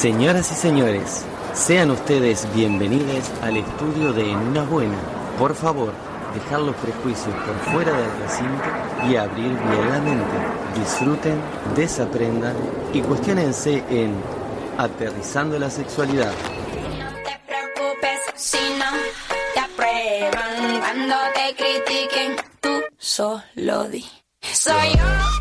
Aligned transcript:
Señoras 0.00 0.50
y 0.50 0.54
señores, 0.54 1.26
sean 1.52 1.90
ustedes 1.90 2.48
bienvenidos 2.54 3.22
al 3.42 3.58
estudio 3.58 4.14
de 4.14 4.30
En 4.30 4.38
Una 4.38 4.62
Buena. 4.62 4.96
Por 5.38 5.54
favor, 5.54 5.92
dejar 6.32 6.60
los 6.60 6.74
prejuicios 6.76 7.34
por 7.44 7.54
fuera 7.70 7.92
del 7.92 8.10
recinto 8.22 8.64
y 9.10 9.16
abrir 9.16 9.50
bien 9.50 9.90
la 9.90 10.00
mente. 10.00 10.24
Disfruten, 10.74 11.38
desaprendan 11.76 12.56
y 12.94 13.02
cuestionense 13.02 13.84
en 13.90 14.14
Aterrizando 14.78 15.58
la 15.58 15.68
Sexualidad. 15.68 16.32
No 16.32 17.10
te 17.22 17.38
preocupes 17.46 18.20
si 18.36 18.56
no 18.78 18.86
te 19.52 19.60
aprueban 19.60 20.80
cuando 20.80 21.16
te 21.34 21.54
critiquen. 21.56 22.36
Tú 22.62 22.70
solo 22.96 23.84
di. 23.84 24.06
Soy 24.40 24.96
yo. 24.96 25.39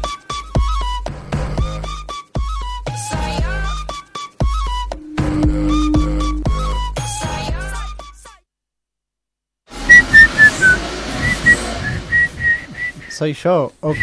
Soy 13.19 13.33
yo, 13.33 13.73
ok. 13.81 13.97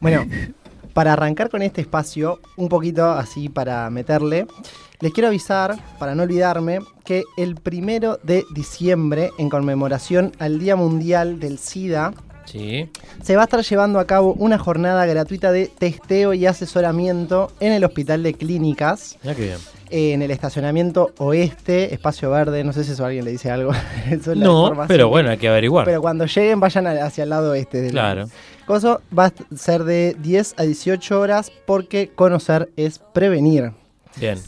Bueno, 0.00 0.26
para 0.92 1.14
arrancar 1.14 1.48
con 1.48 1.62
este 1.62 1.80
espacio, 1.80 2.40
un 2.58 2.68
poquito 2.68 3.10
así 3.10 3.48
para 3.48 3.88
meterle, 3.88 4.46
les 5.00 5.14
quiero 5.14 5.28
avisar, 5.28 5.78
para 5.98 6.14
no 6.14 6.24
olvidarme, 6.24 6.80
que 7.06 7.24
el 7.38 7.54
primero 7.54 8.18
de 8.22 8.44
diciembre, 8.54 9.30
en 9.38 9.48
conmemoración 9.48 10.32
al 10.40 10.58
Día 10.58 10.76
Mundial 10.76 11.40
del 11.40 11.58
SIDA, 11.58 12.12
Sí. 12.44 12.88
se 13.22 13.36
va 13.36 13.42
a 13.42 13.44
estar 13.44 13.62
llevando 13.62 13.98
a 13.98 14.06
cabo 14.06 14.34
una 14.34 14.58
jornada 14.58 15.06
gratuita 15.06 15.52
de 15.52 15.66
testeo 15.68 16.34
y 16.34 16.46
asesoramiento 16.46 17.52
en 17.60 17.72
el 17.72 17.84
Hospital 17.84 18.22
de 18.22 18.34
Clínicas, 18.34 19.16
Mira 19.22 19.34
qué 19.34 19.42
bien. 19.42 19.58
en 19.90 20.22
el 20.22 20.30
estacionamiento 20.30 21.12
oeste, 21.18 21.94
espacio 21.94 22.30
verde, 22.30 22.64
no 22.64 22.72
sé 22.72 22.84
si 22.84 22.92
eso 22.92 23.04
a 23.04 23.06
alguien 23.08 23.24
le 23.24 23.30
dice 23.30 23.50
algo. 23.50 23.72
Eso 24.10 24.32
es 24.32 24.38
la 24.38 24.44
No, 24.44 24.72
pero 24.88 25.08
bueno, 25.08 25.30
hay 25.30 25.38
que 25.38 25.48
averiguar. 25.48 25.84
Pero 25.84 26.00
cuando 26.02 26.26
lleguen, 26.26 26.60
vayan 26.60 26.86
hacia 26.86 27.24
el 27.24 27.30
lado 27.30 27.54
este 27.54 27.80
del 27.80 27.92
Claro. 27.92 28.26
Coso 28.66 29.00
va 29.16 29.26
a 29.26 29.32
ser 29.56 29.84
de 29.84 30.16
10 30.20 30.54
a 30.56 30.62
18 30.62 31.20
horas 31.20 31.50
porque 31.66 32.10
conocer 32.14 32.70
es 32.76 32.98
prevenir. 32.98 33.72
Bien. 34.16 34.38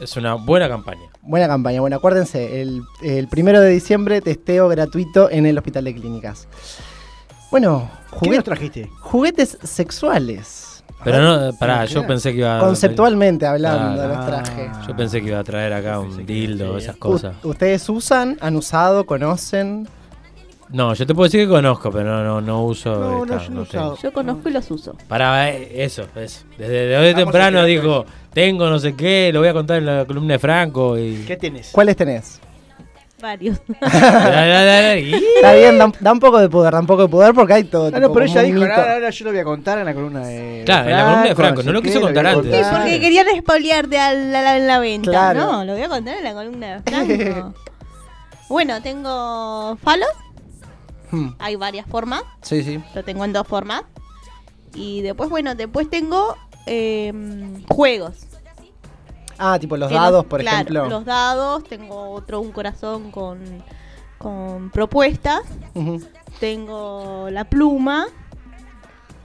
Es 0.00 0.16
una 0.16 0.34
buena 0.34 0.68
campaña. 0.68 1.02
Buena 1.22 1.48
campaña. 1.48 1.80
Bueno, 1.80 1.96
acuérdense, 1.96 2.60
el, 2.62 2.82
el 3.02 3.26
primero 3.28 3.60
de 3.60 3.68
diciembre 3.70 4.20
testeo 4.20 4.68
gratuito 4.68 5.28
en 5.30 5.44
el 5.46 5.58
Hospital 5.58 5.84
de 5.84 5.94
Clínicas. 5.94 6.46
Bueno, 7.50 7.90
¿Qué 8.10 8.16
juguet- 8.18 8.36
nos 8.36 8.44
trajiste? 8.44 8.90
juguetes 9.00 9.58
sexuales. 9.62 10.84
Pero 11.04 11.20
no, 11.22 11.52
pará, 11.56 11.84
yo 11.84 12.04
pensé 12.06 12.32
que 12.32 12.38
iba 12.38 12.58
a... 12.58 12.60
Conceptualmente 12.60 13.46
hablando, 13.46 14.08
los 14.08 14.26
traje. 14.26 14.68
Yo 14.86 14.96
pensé 14.96 15.20
que 15.22 15.28
iba 15.28 15.38
a 15.38 15.44
traer 15.44 15.72
acá 15.72 16.00
un 16.00 16.26
dildo, 16.26 16.76
esas 16.76 16.96
U- 16.96 16.98
cosas. 16.98 17.36
¿Ustedes 17.44 17.88
usan, 17.88 18.36
han 18.40 18.56
usado, 18.56 19.06
conocen? 19.06 19.88
No, 20.70 20.92
yo 20.94 21.06
te 21.06 21.14
puedo 21.14 21.24
decir 21.28 21.46
que 21.46 21.48
conozco, 21.48 21.90
pero 21.92 22.04
no, 22.04 22.24
no, 22.24 22.40
no 22.40 22.64
uso. 22.64 22.90
No, 22.94 23.24
no, 23.24 23.34
esta, 23.36 23.46
yo 23.46 23.50
no 23.54 23.62
he 23.62 23.66
tengo. 23.66 23.84
usado. 23.92 23.96
Yo 24.02 24.12
conozco 24.12 24.48
y 24.48 24.52
los 24.52 24.70
uso. 24.72 24.96
Para 25.06 25.50
eso, 25.50 26.02
eso. 26.16 26.44
Desde 26.58 26.86
de 26.88 26.96
hoy 26.98 27.14
temprano 27.14 27.64
dijo, 27.64 28.04
tengo 28.34 28.68
no 28.68 28.78
sé 28.80 28.94
qué, 28.94 29.30
lo 29.32 29.38
voy 29.38 29.48
a 29.48 29.52
contar 29.54 29.78
en 29.78 29.86
la 29.86 30.04
columna 30.04 30.32
de 30.34 30.38
Franco 30.40 30.98
y... 30.98 31.24
¿Qué 31.26 31.36
tenés? 31.36 31.70
¿Cuáles 31.70 31.96
tenés? 31.96 32.40
Varios. 33.20 33.58
Está 33.80 35.54
bien, 35.54 35.78
da, 35.78 35.92
da 36.00 36.12
un 36.12 36.20
poco 36.20 36.38
de 36.38 36.48
poder, 36.48 36.72
da 36.72 36.80
un 36.80 36.86
poco 36.86 37.02
de 37.02 37.08
poder 37.08 37.34
porque 37.34 37.52
hay 37.54 37.64
todo. 37.64 37.86
Ah, 37.86 37.90
tipo, 37.90 38.00
no, 38.00 38.12
pero 38.12 38.26
ella 38.26 38.42
dijo, 38.42 38.60
ahora, 38.60 38.92
ahora 38.94 39.10
yo 39.10 39.24
lo 39.24 39.30
voy 39.32 39.40
a 39.40 39.44
contar 39.44 39.78
en 39.78 39.84
la 39.86 39.94
columna 39.94 40.26
de. 40.26 40.62
Claro, 40.64 40.88
en 40.90 40.96
la 40.96 41.02
columna 41.04 41.24
de 41.28 41.34
Franco, 41.34 41.62
no 41.62 41.72
lo 41.72 41.82
quiso 41.82 42.00
contar 42.00 42.26
antes. 42.26 42.44
Sí, 42.54 42.60
Claro. 42.60 42.76
porque 42.78 43.00
querían 43.00 43.28
espolearte 43.28 43.98
a 43.98 44.12
la, 44.14 44.42
la- 44.42 44.58
la 44.58 44.78
venta. 44.78 45.10
Claro. 45.10 45.40
No, 45.52 45.64
lo 45.64 45.72
voy 45.74 45.82
a 45.82 45.88
contar 45.88 46.16
en 46.16 46.24
la 46.24 46.32
columna 46.34 46.80
de 46.80 46.82
Franco. 46.90 47.54
bueno, 48.48 48.82
tengo 48.82 49.76
falos. 49.82 50.08
Hmm, 51.10 51.30
Hay 51.38 51.56
varias 51.56 51.86
formas. 51.86 52.22
Sí, 52.42 52.62
sí. 52.62 52.80
Lo 52.94 53.02
tengo 53.02 53.24
en 53.24 53.32
dos 53.32 53.46
formas. 53.48 53.82
Y 54.74 55.00
después, 55.00 55.30
bueno, 55.30 55.54
después 55.54 55.88
tengo 55.90 56.36
em, 56.66 57.64
juegos. 57.66 58.27
Ah, 59.38 59.58
tipo 59.58 59.76
los 59.76 59.90
dados, 59.90 60.24
por 60.26 60.40
claro, 60.40 60.56
ejemplo. 60.56 60.88
Los 60.88 61.04
dados. 61.04 61.64
Tengo 61.64 62.10
otro, 62.10 62.40
un 62.40 62.50
corazón 62.52 63.10
con, 63.10 63.38
con 64.18 64.70
propuestas. 64.70 65.42
Tengo 66.40 67.28
la 67.30 67.44
pluma 67.44 68.06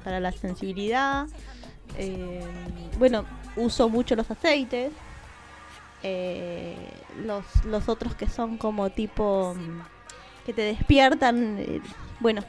para 0.03 0.19
la 0.19 0.31
sensibilidad. 0.31 1.27
Eh, 1.97 2.43
bueno, 2.99 3.25
uso 3.55 3.89
mucho 3.89 4.15
los 4.15 4.29
aceites. 4.29 4.91
Eh, 6.03 6.75
los, 7.23 7.43
los 7.65 7.87
otros 7.87 8.13
que 8.15 8.27
son 8.27 8.57
como 8.57 8.89
tipo 8.89 9.55
mm, 9.55 9.81
que 10.45 10.53
te 10.53 10.61
despiertan. 10.61 11.57
eh, 11.59 11.81
bueno, 12.19 12.43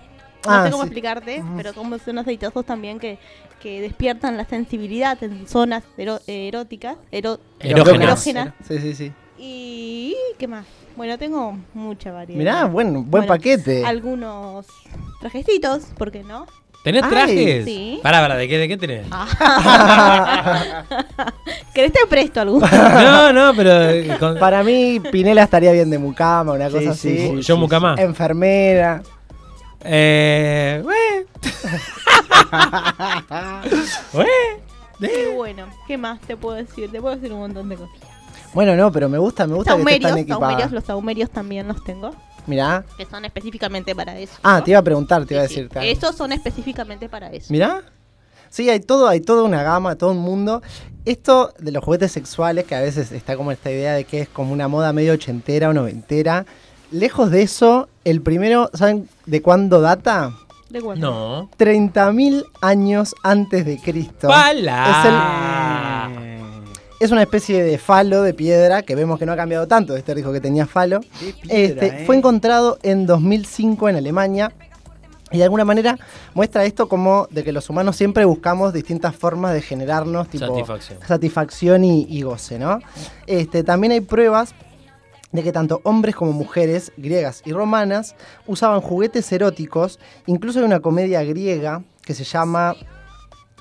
no 0.47 0.53
Ah, 0.53 0.65
sé 0.65 0.71
cómo 0.71 0.83
sí. 0.85 0.89
explicarte, 0.89 1.43
pero 1.57 1.73
como 1.75 1.99
son 1.99 2.19
aceitosos 2.19 2.65
también 2.65 2.99
que, 2.99 3.19
que 3.61 3.81
despiertan 3.81 4.37
la 4.37 4.45
sensibilidad 4.45 5.23
en 5.23 5.47
zonas 5.49 5.83
ero- 5.97 6.21
eróticas. 6.27 6.97
ero- 7.13 7.39
Erógenas. 7.61 8.27
erógenas. 8.27 8.55
Sí, 8.69 8.79
sí, 8.79 8.95
sí. 8.95 9.13
Y 9.39 10.17
¿qué 10.39 10.47
más? 10.47 10.65
Bueno, 10.97 11.19
tengo 11.19 11.59
mucha 11.75 12.13
variedad. 12.13 12.39
Mirá, 12.39 12.65
buen, 12.67 12.93
buen 12.93 13.11
Bueno, 13.11 13.27
paquete. 13.27 13.85
Algunos 13.85 14.67
trajecitos, 15.21 15.87
¿por 15.99 16.13
qué 16.13 16.23
no? 16.23 16.47
¿Tenés 16.85 17.03
Ay, 17.03 17.11
trajes? 17.11 17.65
sí. 17.65 17.99
Pará, 18.03 18.21
pará, 18.21 18.37
¿de 18.37 18.47
qué, 18.47 18.59
de 18.59 18.69
qué 18.69 18.77
tenés? 18.77 19.07
¿Querés 21.75 21.93
te 21.93 22.07
presto 22.09 22.41
alguno? 22.43 22.67
No, 22.71 23.33
no, 23.33 23.53
pero... 23.57 23.73
eh, 23.91 24.17
con- 24.21 24.39
Para 24.39 24.63
mí, 24.63 25.01
Pinela 25.11 25.43
estaría 25.45 25.73
bien 25.73 25.89
de 25.91 25.99
mucama, 25.99 26.53
una 26.53 26.69
Sí, 26.69 26.75
cosa 26.75 26.95
sí, 26.95 27.09
así. 27.09 27.19
sí. 27.37 27.43
Yo 27.43 27.57
mucama. 27.57 27.97
Enfermera. 27.99 29.03
Eh... 29.85 30.81
güey. 30.83 31.27
Güey. 34.13 34.29
Y 35.01 35.35
bueno, 35.35 35.67
¿qué 35.87 35.99
más 35.99 36.21
te 36.21 36.37
puedo 36.37 36.57
decir? 36.57 36.91
Te 36.91 37.01
puedo 37.01 37.15
decir 37.17 37.33
un 37.33 37.41
montón 37.41 37.69
de 37.69 37.77
cosas. 37.77 37.97
Bueno, 38.53 38.77
no, 38.77 38.93
pero 38.93 39.09
me 39.09 39.19
gusta, 39.19 39.47
me 39.47 39.55
gusta 39.55 39.75
que 39.75 39.81
estés 39.81 39.93
Saumerios, 39.93 40.11
tan 40.13 40.19
equipada. 40.19 40.41
saumerios, 40.41 40.73
los 40.73 40.85
saumerios 40.85 41.31
también 41.31 41.67
los 41.67 41.83
tengo, 41.83 42.15
Mirá. 42.47 42.85
que 42.97 43.05
son 43.05 43.25
específicamente 43.25 43.95
para 43.97 44.17
eso. 44.19 44.35
Ah, 44.45 44.59
¿no? 44.59 44.65
te 44.65 44.71
iba 44.71 44.79
a 44.79 44.83
preguntar, 44.83 45.27
te 45.27 45.35
iba 45.35 45.43
a 45.43 45.49
sí. 45.49 45.57
decir. 45.57 45.69
claro. 45.69 45.87
Esos 45.87 46.15
son 46.15 46.33
específicamente 46.33 47.09
para 47.09 47.31
eso. 47.31 47.53
Mirá. 47.53 47.83
Sí, 48.51 48.71
hay 48.71 48.79
todo, 48.79 49.09
hay 49.09 49.21
toda 49.21 49.43
una 49.43 49.65
gama, 49.65 49.97
todo 49.97 50.13
un 50.13 50.19
mundo. 50.19 50.63
Esto 51.05 51.53
de 51.59 51.73
los 51.73 51.83
juguetes 51.83 52.13
sexuales, 52.13 52.65
que 52.65 52.77
a 52.77 52.81
veces 52.81 53.11
está 53.11 53.37
como 53.37 53.51
esta 53.51 53.73
idea 53.73 53.95
de 53.95 54.05
que 54.05 54.21
es 54.21 54.29
como 54.29 54.53
una 54.53 54.69
moda 54.69 54.93
medio 54.93 55.15
ochentera 55.15 55.71
o 55.71 55.73
noventera. 55.73 56.47
Lejos 56.93 57.33
de 57.33 57.43
eso, 57.43 57.89
el 58.05 58.21
primero, 58.23 58.71
¿saben 58.75 59.09
de 59.27 59.43
cuándo 59.43 59.81
data? 59.81 60.33
¿De 60.71 60.81
cuándo? 60.81 61.11
No. 61.11 61.51
30.000 61.59 62.45
años 62.61 63.15
antes 63.23 63.65
de 63.65 63.79
Cristo. 63.79 64.29
¡Pala! 64.29 66.11
Es 67.01 67.11
una 67.11 67.23
especie 67.23 67.63
de 67.63 67.77
falo 67.79 68.23
de 68.23 68.33
piedra 68.35 68.83
que 68.83 68.95
vemos 68.95 69.19
que 69.19 69.27
no 69.27 69.33
ha 69.33 69.37
cambiado 69.37 69.67
tanto. 69.69 69.97
Este 69.97 70.15
dijo 70.15 70.33
que 70.33 70.41
tenía 70.41 70.67
falo. 70.67 71.01
Piedra, 71.01 71.37
Este, 71.49 71.87
eh. 71.87 72.03
Fue 72.07 72.17
encontrado 72.17 72.79
en 72.83 73.05
2005 73.07 73.89
en 73.91 73.97
Alemania 73.97 74.53
y 75.31 75.39
de 75.39 75.45
alguna 75.45 75.65
manera 75.65 75.99
muestra 76.33 76.65
esto 76.65 76.89
como 76.89 77.27
de 77.31 77.43
que 77.45 77.53
los 77.53 77.69
humanos 77.69 77.97
siempre 77.97 78.25
buscamos 78.25 78.73
distintas 78.73 79.15
formas 79.17 79.53
de 79.53 79.61
generarnos 79.63 80.29
tipo 80.29 80.47
Satisfacción. 80.47 80.99
satisfacción 81.07 81.85
y, 81.85 82.07
y 82.09 82.23
goce, 82.23 82.59
¿no? 82.59 82.79
Este, 83.27 83.65
también 83.65 83.93
hay 83.93 84.01
pruebas 84.01 84.55
de 85.35 85.43
que 85.43 85.51
tanto 85.51 85.81
hombres 85.83 86.15
como 86.15 86.33
mujeres, 86.33 86.93
griegas 86.97 87.43
y 87.45 87.53
romanas, 87.53 88.15
usaban 88.47 88.81
juguetes 88.81 89.31
eróticos. 89.33 89.99
Incluso 90.27 90.61
hay 90.61 90.65
una 90.65 90.79
comedia 90.79 91.25
griega 91.25 91.83
que 92.03 92.15
se 92.15 92.23
llama 92.23 92.77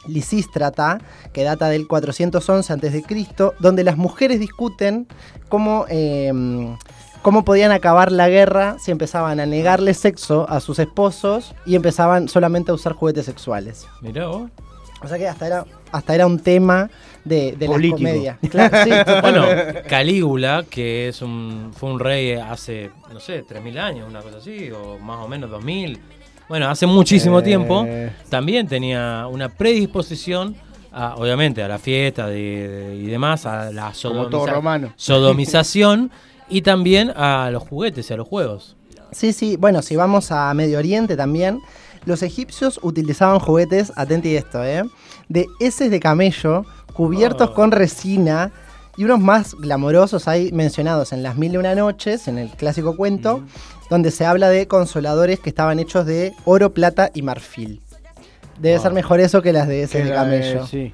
Lisístrata, 0.07 0.99
que 1.33 1.43
data 1.43 1.69
del 1.69 1.87
411 1.87 2.73
a.C., 2.73 3.03
donde 3.59 3.83
las 3.83 3.97
mujeres 3.97 4.39
discuten 4.39 5.07
cómo, 5.49 5.85
eh, 5.89 6.31
cómo 7.23 7.43
podían 7.43 7.71
acabar 7.71 8.11
la 8.11 8.29
guerra 8.29 8.77
si 8.77 8.91
empezaban 8.91 9.39
a 9.39 9.47
negarle 9.47 9.95
sexo 9.95 10.47
a 10.49 10.59
sus 10.59 10.77
esposos 10.77 11.55
y 11.65 11.75
empezaban 11.75 12.29
solamente 12.29 12.69
a 12.69 12.75
usar 12.75 12.93
juguetes 12.93 13.25
sexuales. 13.25 13.87
Mirá. 13.99 14.29
O 15.03 15.07
sea 15.07 15.17
que 15.17 15.27
hasta 15.27 15.47
era, 15.47 15.65
hasta 15.91 16.15
era 16.15 16.25
un 16.25 16.39
tema 16.39 16.89
de, 17.25 17.53
de 17.57 17.67
la 17.67 17.73
comedia. 17.89 18.37
Claro, 18.49 18.77
sí, 18.83 18.89
Bueno, 19.21 19.45
Calígula, 19.87 20.65
que 20.69 21.09
es 21.09 21.21
un, 21.21 21.71
fue 21.75 21.91
un 21.91 21.99
rey 21.99 22.33
hace, 22.33 22.89
no 23.11 23.19
sé, 23.19 23.43
3.000 23.45 23.77
años, 23.79 24.07
una 24.09 24.21
cosa 24.21 24.37
así, 24.37 24.71
o 24.71 24.97
más 24.99 25.23
o 25.23 25.27
menos 25.27 25.49
2.000. 25.51 25.97
Bueno, 26.49 26.69
hace 26.69 26.85
muchísimo 26.85 27.39
Eh. 27.39 27.43
tiempo, 27.43 27.85
también 28.29 28.67
tenía 28.67 29.27
una 29.29 29.49
predisposición, 29.49 30.55
a, 30.91 31.15
obviamente, 31.15 31.63
a 31.63 31.67
la 31.67 31.79
fiesta 31.79 32.27
de- 32.27 32.67
de- 32.67 32.95
y 32.95 33.05
demás, 33.07 33.45
a 33.45 33.71
la 33.71 33.91
Como 34.03 34.27
todo 34.27 34.45
sodomiza- 34.45 34.51
romano. 34.53 34.93
sodomización 34.97 36.11
y 36.49 36.61
también 36.61 37.11
a 37.15 37.49
los 37.51 37.63
juguetes 37.63 38.09
y 38.09 38.13
a 38.13 38.17
los 38.17 38.27
juegos. 38.27 38.75
Sí, 39.11 39.31
sí, 39.33 39.55
bueno, 39.57 39.81
si 39.81 39.95
vamos 39.95 40.31
a 40.31 40.53
Medio 40.53 40.77
Oriente 40.79 41.15
también, 41.15 41.59
los 42.05 42.23
egipcios 42.23 42.79
utilizaban 42.83 43.39
juguetes, 43.39 43.91
atenti 43.95 44.35
esto, 44.35 44.63
¿eh? 44.63 44.83
De 45.29 45.47
heces 45.59 45.89
de 45.91 45.99
camello 45.99 46.65
cubiertos 46.93 47.49
Oh. 47.49 47.53
con 47.53 47.71
resina. 47.71 48.51
Y 48.95 49.05
unos 49.05 49.19
más 49.19 49.55
glamorosos 49.55 50.27
hay 50.27 50.51
mencionados 50.51 51.13
en 51.13 51.23
Las 51.23 51.35
Mil 51.35 51.53
y 51.53 51.57
Una 51.57 51.73
Noches, 51.73 52.27
en 52.27 52.37
el 52.37 52.51
clásico 52.51 52.95
cuento, 52.95 53.41
donde 53.89 54.11
se 54.11 54.23
habla 54.23 54.49
de 54.49 54.67
consoladores 54.67 55.39
que 55.39 55.49
estaban 55.49 55.79
hechos 55.79 56.05
de 56.05 56.31
oro, 56.45 56.73
plata 56.73 57.09
y 57.15 57.23
marfil. 57.23 57.81
Debe 58.61 58.77
ser 58.79 58.93
mejor 58.93 59.19
eso 59.19 59.41
que 59.41 59.51
las 59.51 59.67
de 59.67 59.81
ese 59.83 60.03
de 60.03 60.13
camello. 60.13 60.67
sí. 60.67 60.91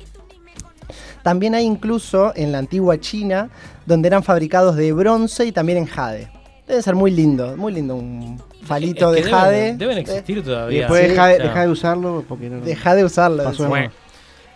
También 1.23 1.53
hay 1.55 1.65
incluso 1.65 2.31
en 2.35 2.53
la 2.53 2.59
antigua 2.59 2.97
China, 2.99 3.49
donde 3.85 4.07
eran 4.07 4.23
fabricados 4.23 4.77
de 4.77 4.93
bronce 4.93 5.45
y 5.45 5.51
también 5.51 5.79
en 5.79 5.85
jade. 5.85 6.31
Debe 6.65 6.81
ser 6.81 6.95
muy 6.95 7.11
lindo, 7.11 7.57
muy 7.57 7.73
lindo 7.73 7.95
un 7.95 8.41
falito 8.69 9.09
Es 9.13 9.15
de 9.15 9.21
que 9.23 9.27
deben- 9.27 9.39
jade. 9.41 9.75
Deben 9.75 9.97
Eh, 9.97 10.01
existir 10.01 10.37
Y 10.37 10.41
todavía. 10.41 10.79
después 10.81 11.01
Sí, 11.01 11.07
deja, 11.09 11.27
de, 11.27 11.33
o 11.33 11.37
sea, 11.37 11.45
deja 11.47 11.61
de 11.61 11.67
usarlo 11.69 12.25
porque 12.27 12.49
no. 12.49 12.61
Deja 12.61 12.95
de 12.95 13.03
usarlo. 13.03 13.43
Pasó 13.43 13.67
de. 13.73 13.89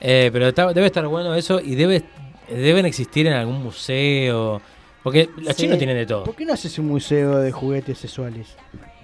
Eh, 0.01 0.29
pero 0.31 0.47
está- 0.47 0.73
debe 0.73 0.85
estar 0.87 1.05
bueno 1.07 1.33
eso 1.35 1.59
y 1.59 1.75
debe, 1.75 2.03
deben 2.49 2.85
existir 2.85 3.27
en 3.27 3.33
algún 3.33 3.61
museo. 3.63 4.61
Porque 5.03 5.29
los 5.37 5.55
Sí. 5.55 5.63
chinos 5.63 5.77
tienen 5.77 5.97
de 5.97 6.05
todo. 6.05 6.23
¿Por 6.23 6.35
qué 6.35 6.45
no 6.45 6.53
haces 6.53 6.79
un 6.79 6.87
museo 6.87 7.39
de 7.39 7.51
juguetes 7.51 7.97
sexuales? 7.97 8.55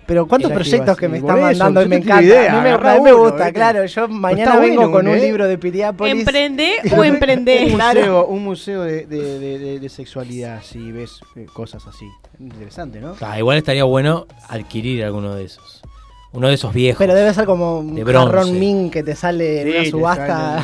Pero 0.10 0.28
cuántos 0.28 0.52
proyectos 0.52 0.98
que 0.98 1.08
me 1.08 1.20
están 1.20 1.40
mandando 1.40 1.82
y 1.84 1.88
me 1.88 1.98
encanta. 1.98 2.24
idea, 2.24 2.52
a 2.52 2.56
mí 2.58 2.64
me, 2.64 2.70
a 2.90 2.96
mí 2.96 3.02
me 3.02 3.14
uno, 3.14 3.22
gusta, 3.22 3.38
¿viste? 3.46 3.54
claro. 3.54 3.86
Yo 3.86 4.08
mañana 4.10 4.58
vengo 4.60 4.76
bueno, 4.82 4.92
con 4.92 5.08
un 5.08 5.16
¿eh? 5.16 5.22
libro 5.22 5.48
de 5.48 5.58
Piriápolis. 5.60 6.16
Emprende 6.20 6.72
o 6.98 7.04
emprende. 7.04 7.66
Un 7.68 7.72
museo, 7.78 8.26
un 8.26 8.44
museo 8.44 8.82
de, 8.82 9.06
de- 9.06 9.40
de- 9.40 9.60
de- 9.60 9.80
de 9.80 9.90
sexualidad, 9.90 10.62
si 10.64 10.92
ves 10.92 11.20
eh, 11.36 11.46
cosas 11.54 11.86
así. 11.88 12.08
Interesante, 12.40 13.00
¿no? 13.00 13.16
Ah, 13.22 13.38
igual 13.38 13.58
estaría 13.60 13.84
bueno 13.84 14.26
adquirir 14.48 15.04
alguno 15.06 15.36
de 15.36 15.46
esos. 15.46 15.82
Uno 16.32 16.48
de 16.48 16.54
esos 16.54 16.72
viejos. 16.74 17.00
Pero 17.00 17.16
debe 17.16 17.34
ser 17.34 17.46
como 17.46 17.80
un 17.80 17.96
De 17.96 18.04
bronce. 18.04 18.28
jarrón 18.32 18.60
min 18.60 18.92
que 18.92 19.02
te 19.02 19.16
sale 19.16 19.62
en 19.62 19.68
Sí, 19.68 19.74
una 19.78 19.90
subasta. 19.90 20.64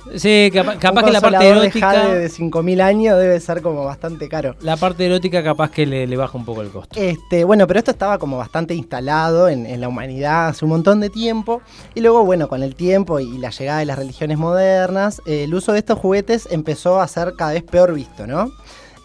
Sí, 0.16 0.50
capa- 0.52 0.78
capaz, 0.80 1.00
un 1.02 1.06
que 1.06 1.12
la 1.12 1.20
parte 1.20 1.44
de 1.44 1.50
erótica. 1.50 1.90
jade 1.92 2.18
de 2.18 2.28
5.000 2.28 2.80
años 2.80 3.16
debe 3.18 3.38
ser 3.38 3.62
como 3.62 3.84
bastante 3.84 4.28
caro. 4.28 4.56
La 4.62 4.76
parte 4.76 5.06
erótica 5.06 5.44
capaz 5.44 5.70
que 5.70 5.86
le, 5.86 6.08
le 6.08 6.16
baja 6.16 6.36
un 6.36 6.44
poco 6.44 6.62
el 6.62 6.70
costo. 6.70 6.98
Este, 7.00 7.44
bueno, 7.44 7.68
pero 7.68 7.78
esto 7.78 7.92
estaba 7.92 8.18
como 8.18 8.36
bastante 8.36 8.74
instalado 8.74 9.48
en, 9.48 9.64
en 9.66 9.80
la 9.80 9.86
humanidad 9.88 10.48
hace 10.48 10.64
un 10.64 10.72
montón 10.72 10.98
de 11.00 11.08
tiempo. 11.08 11.62
Y 11.94 12.00
luego, 12.00 12.24
bueno, 12.24 12.48
con 12.48 12.64
el 12.64 12.74
tiempo 12.74 13.20
y 13.20 13.38
la 13.38 13.50
llegada 13.50 13.78
de 13.78 13.84
las 13.86 13.98
religiones 13.98 14.38
modernas, 14.38 15.22
eh, 15.26 15.44
el 15.44 15.54
uso 15.54 15.72
de 15.72 15.78
estos 15.78 15.98
juguetes 16.00 16.48
empezó 16.50 17.00
a 17.00 17.06
ser 17.06 17.34
cada 17.38 17.52
vez 17.52 17.62
peor 17.62 17.94
visto, 17.94 18.26
¿no? 18.26 18.50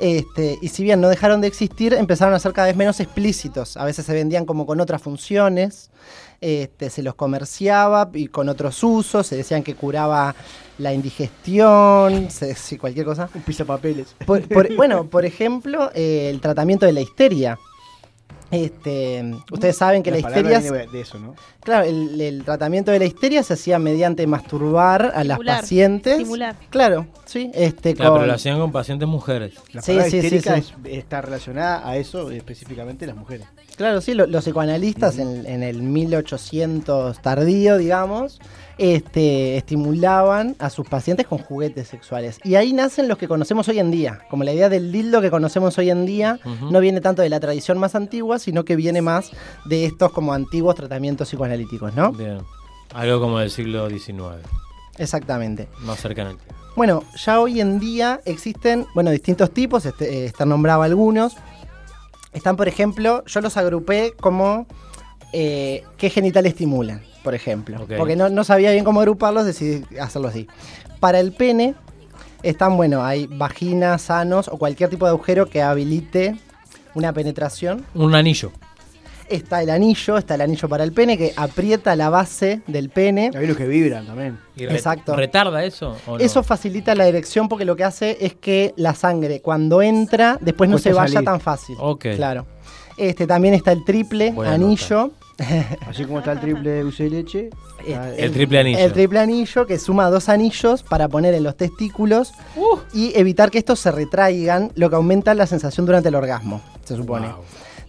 Este, 0.01 0.57
y 0.63 0.69
si 0.69 0.83
bien 0.83 0.99
no 0.99 1.09
dejaron 1.09 1.41
de 1.41 1.47
existir, 1.47 1.93
empezaron 1.93 2.33
a 2.33 2.39
ser 2.39 2.53
cada 2.53 2.67
vez 2.67 2.75
menos 2.75 2.99
explícitos. 2.99 3.77
A 3.77 3.85
veces 3.85 4.03
se 4.03 4.13
vendían 4.13 4.45
como 4.45 4.65
con 4.65 4.81
otras 4.81 4.99
funciones, 5.01 5.91
este, 6.41 6.89
se 6.89 7.03
los 7.03 7.13
comerciaba 7.13 8.09
y 8.13 8.25
con 8.27 8.49
otros 8.49 8.83
usos, 8.83 9.27
se 9.27 9.35
decían 9.35 9.61
que 9.61 9.75
curaba 9.75 10.33
la 10.79 10.91
indigestión, 10.91 12.31
se- 12.31 12.55
sí, 12.55 12.77
cualquier 12.77 13.05
cosa. 13.05 13.29
Un 13.35 13.41
pisapapeles. 13.41 14.15
Por- 14.25 14.47
por- 14.47 14.75
bueno, 14.75 15.05
por 15.07 15.23
ejemplo, 15.25 15.91
eh, 15.93 16.29
el 16.31 16.41
tratamiento 16.41 16.85
de 16.85 16.93
la 16.93 17.01
histeria. 17.01 17.59
Este, 18.51 19.23
ustedes 19.49 19.77
saben 19.77 20.03
que 20.03 20.11
la, 20.11 20.17
palabra 20.19 20.41
histeria, 20.41 20.59
viene 20.71 20.91
de 20.91 21.01
eso, 21.01 21.17
¿no? 21.19 21.35
claro, 21.61 21.85
el, 21.85 22.19
el 22.19 22.43
tratamiento 22.43 22.91
de 22.91 22.99
la 22.99 23.05
histeria 23.05 23.43
se 23.43 23.53
hacía 23.53 23.79
mediante 23.79 24.27
masturbar 24.27 25.11
a 25.15 25.23
las 25.23 25.39
pacientes. 25.39 26.13
estimular. 26.17 26.55
Claro, 26.69 27.07
sí, 27.25 27.49
este, 27.53 27.93
Claro, 27.95 28.11
con- 28.11 28.19
pero 28.19 28.27
lo 28.27 28.35
hacían 28.35 28.59
con 28.59 28.71
pacientes 28.71 29.07
mujeres. 29.07 29.53
La 29.71 29.81
Sí, 29.81 29.93
sí, 30.03 30.09
sí, 30.11 30.17
histérica 30.17 30.61
sí. 30.61 30.73
es- 30.83 30.93
está 30.97 31.21
relacionada 31.21 31.87
a 31.87 31.95
eso, 31.97 32.29
específicamente 32.29 33.07
las 33.07 33.15
mujeres. 33.15 33.47
Claro, 33.77 34.01
sí, 34.01 34.13
lo- 34.13 34.27
los 34.27 34.43
psicoanalistas 34.43 35.17
en, 35.17 35.45
en 35.47 35.63
el 35.63 35.81
1800 35.81 37.19
tardío, 37.21 37.77
digamos, 37.77 38.39
este, 38.77 39.57
estimulaban 39.57 40.55
a 40.59 40.69
sus 40.69 40.87
pacientes 40.87 41.25
con 41.27 41.39
juguetes 41.39 41.87
sexuales. 41.87 42.37
Y 42.43 42.55
ahí 42.55 42.73
nacen 42.73 43.07
los 43.07 43.17
que 43.17 43.27
conocemos 43.27 43.67
hoy 43.69 43.79
en 43.79 43.89
día. 43.91 44.19
Como 44.29 44.43
la 44.43 44.53
idea 44.53 44.69
del 44.69 44.91
dildo 44.91 45.21
que 45.21 45.31
conocemos 45.31 45.77
hoy 45.77 45.89
en 45.89 46.05
día 46.05 46.39
no 46.69 46.79
viene 46.79 47.01
tanto 47.01 47.21
de 47.21 47.29
la 47.29 47.39
tradición 47.39 47.77
más 47.77 47.95
antigua, 47.95 48.39
sino 48.39 48.65
que 48.65 48.75
viene 48.75 49.01
más 49.01 49.31
de 49.65 49.85
estos 49.85 50.11
como 50.11 50.33
antiguos 50.33 50.75
tratamientos 50.75 51.29
psicoanalíticos, 51.29 51.95
¿no? 51.95 52.11
Bien. 52.11 52.39
Algo 52.93 53.19
como 53.21 53.39
del 53.39 53.49
siglo 53.51 53.89
XIX, 53.89 54.41
Exactamente. 54.97 55.69
más 55.81 55.99
cercano 55.99 56.31
al 56.31 56.37
tiempo. 56.37 56.55
Bueno, 56.75 57.03
ya 57.25 57.39
hoy 57.41 57.59
en 57.61 57.79
día 57.79 58.21
existen, 58.25 58.85
bueno, 58.93 59.11
distintos 59.11 59.51
tipos, 59.51 59.85
este, 59.85 60.09
eh, 60.09 60.25
están 60.25 60.49
nombrados 60.49 60.85
algunos. 60.85 61.35
Están, 62.33 62.55
por 62.55 62.67
ejemplo, 62.67 63.23
yo 63.25 63.41
los 63.41 63.57
agrupé 63.57 64.13
como 64.19 64.65
eh, 65.33 65.83
qué 65.97 66.09
genital 66.09 66.45
estimulan, 66.45 67.01
por 67.23 67.35
ejemplo. 67.35 67.85
Porque 67.97 68.15
no, 68.15 68.29
no 68.29 68.43
sabía 68.43 68.71
bien 68.71 68.83
cómo 68.83 69.01
agruparlos, 69.01 69.45
decidí 69.45 69.83
hacerlo 69.97 70.29
así. 70.29 70.47
Para 70.99 71.19
el 71.19 71.33
pene 71.33 71.75
están, 72.43 72.77
bueno, 72.77 73.03
hay 73.03 73.27
vaginas, 73.27 74.03
sanos 74.03 74.47
o 74.47 74.57
cualquier 74.57 74.89
tipo 74.89 75.05
de 75.05 75.11
agujero 75.11 75.47
que 75.47 75.61
habilite 75.61 76.37
una 76.93 77.13
penetración. 77.13 77.85
Un 77.93 78.15
anillo. 78.15 78.51
Está 79.29 79.61
el 79.63 79.69
anillo, 79.69 80.17
está 80.17 80.35
el 80.35 80.41
anillo 80.41 80.67
para 80.67 80.83
el 80.83 80.91
pene 80.91 81.17
que 81.17 81.33
aprieta 81.35 81.95
la 81.95 82.09
base 82.09 82.61
del 82.67 82.89
pene. 82.89 83.31
Hay 83.35 83.45
unos 83.45 83.57
que 83.57 83.67
vibran 83.67 84.05
también. 84.05 84.37
¿Y 84.55 84.65
re- 84.65 84.73
Exacto. 84.75 85.15
¿Retarda 85.15 85.63
eso? 85.63 85.95
O 86.07 86.17
no? 86.17 86.23
Eso 86.23 86.43
facilita 86.43 86.93
la 86.95 87.07
erección 87.07 87.47
porque 87.47 87.63
lo 87.65 87.75
que 87.75 87.83
hace 87.83 88.17
es 88.19 88.35
que 88.35 88.73
la 88.75 88.93
sangre 88.93 89.41
cuando 89.41 89.81
entra 89.81 90.37
después 90.41 90.69
no 90.69 90.75
Cuesta 90.75 90.89
se 90.89 90.93
vaya 90.95 91.13
salir. 91.13 91.25
tan 91.25 91.39
fácil. 91.39 91.75
Ok. 91.79 92.07
Claro. 92.15 92.45
Este 92.97 93.25
también 93.25 93.53
está 93.53 93.71
el 93.71 93.83
triple 93.85 94.33
anillo. 94.45 95.11
Así 95.87 96.05
como 96.05 96.19
está 96.19 96.33
el 96.33 96.39
triple 96.39 96.69
de 96.69 96.81
dulce 96.81 97.03
de 97.05 97.09
leche. 97.09 97.49
está 97.85 98.13
El 98.15 98.31
triple 98.31 98.59
anillo. 98.59 98.77
El 98.79 98.91
triple 98.93 99.19
anillo 99.19 99.65
que 99.65 99.79
suma 99.79 100.09
dos 100.09 100.29
anillos 100.29 100.83
para 100.83 101.07
poner 101.07 101.33
en 101.33 101.43
los 101.43 101.55
testículos 101.57 102.31
Uh. 102.55 102.77
y 102.93 103.17
evitar 103.17 103.49
que 103.49 103.57
estos 103.57 103.79
se 103.79 103.89
retraigan, 103.91 104.71
lo 104.75 104.89
que 104.89 104.97
aumenta 104.97 105.33
la 105.33 105.47
sensación 105.47 105.85
durante 105.85 106.09
el 106.09 106.15
orgasmo, 106.15 106.61
se 106.83 106.95
supone. 106.95 107.27
Wow. 107.27 107.37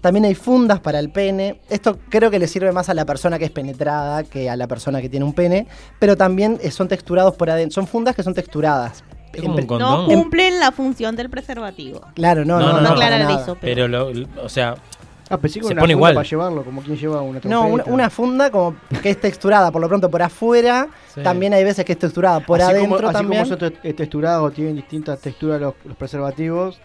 También 0.02 0.26
hay 0.26 0.34
fundas 0.34 0.80
para 0.80 0.98
el 0.98 1.10
pene. 1.10 1.60
Esto 1.70 1.98
creo 2.10 2.30
que 2.30 2.38
le 2.38 2.46
sirve 2.48 2.70
más 2.72 2.90
a 2.90 2.94
la 2.94 3.06
persona 3.06 3.38
que 3.38 3.46
es 3.46 3.50
penetrada 3.50 4.24
que 4.24 4.50
a 4.50 4.56
la 4.56 4.66
persona 4.68 5.00
que 5.00 5.08
tiene 5.08 5.24
un 5.24 5.32
pene, 5.32 5.66
pero 5.98 6.16
también 6.16 6.58
eh, 6.62 6.70
son 6.70 6.88
texturados 6.88 7.34
por 7.36 7.48
adentro. 7.48 7.72
Son 7.76 7.86
fundas 7.86 8.14
que 8.14 8.22
son 8.22 8.34
texturadas. 8.34 9.02
Un. 9.42 9.56
No 9.78 10.04
cumplen 10.04 10.60
la 10.60 10.72
función 10.72 11.16
del 11.16 11.30
preservativo. 11.30 12.02
Claro, 12.14 12.44
no, 12.44 12.58
No, 12.60 12.66
no, 12.66 12.72
no, 12.72 12.74
no, 12.74 12.80
no. 12.82 12.94
para 12.96 13.06
aclarar 13.06 13.20
nada. 13.30 13.42
eso. 13.42 13.56
Pero, 13.58 13.88
lo, 13.88 14.12
o 14.42 14.48
sea, 14.50 14.74
Ah, 15.30 15.38
pensé 15.38 15.60
que 15.60 15.66
Se 15.68 15.72
una 15.72 15.80
pone 15.80 15.94
funda 15.94 15.98
igual. 16.10 16.14
para 16.16 16.28
llevarlo, 16.28 16.62
como 16.64 16.82
quien 16.82 16.98
lleva 16.98 17.22
una 17.22 17.40
No, 17.44 17.66
una, 17.66 17.84
una 17.84 18.10
funda 18.10 18.50
como 18.50 18.76
que 19.02 19.08
es 19.08 19.18
texturada 19.18 19.70
por 19.72 19.80
lo 19.80 19.88
pronto 19.88 20.10
por 20.10 20.20
afuera. 20.20 20.88
Sí. 21.14 21.22
También 21.22 21.54
hay 21.54 21.64
veces 21.64 21.86
que 21.86 21.92
es 21.92 21.98
texturada 21.98 22.40
por 22.40 22.60
así 22.60 22.70
adentro 22.72 22.96
como, 22.98 23.08
así 23.08 23.12
también. 23.16 23.44
como 23.48 23.58
son 23.58 23.72
eh, 23.82 23.94
texturados, 23.94 24.52
tienen 24.52 24.76
distintas 24.76 25.20
texturas 25.20 25.58
los, 25.58 25.72
los 25.86 25.96
preservativos, 25.96 26.78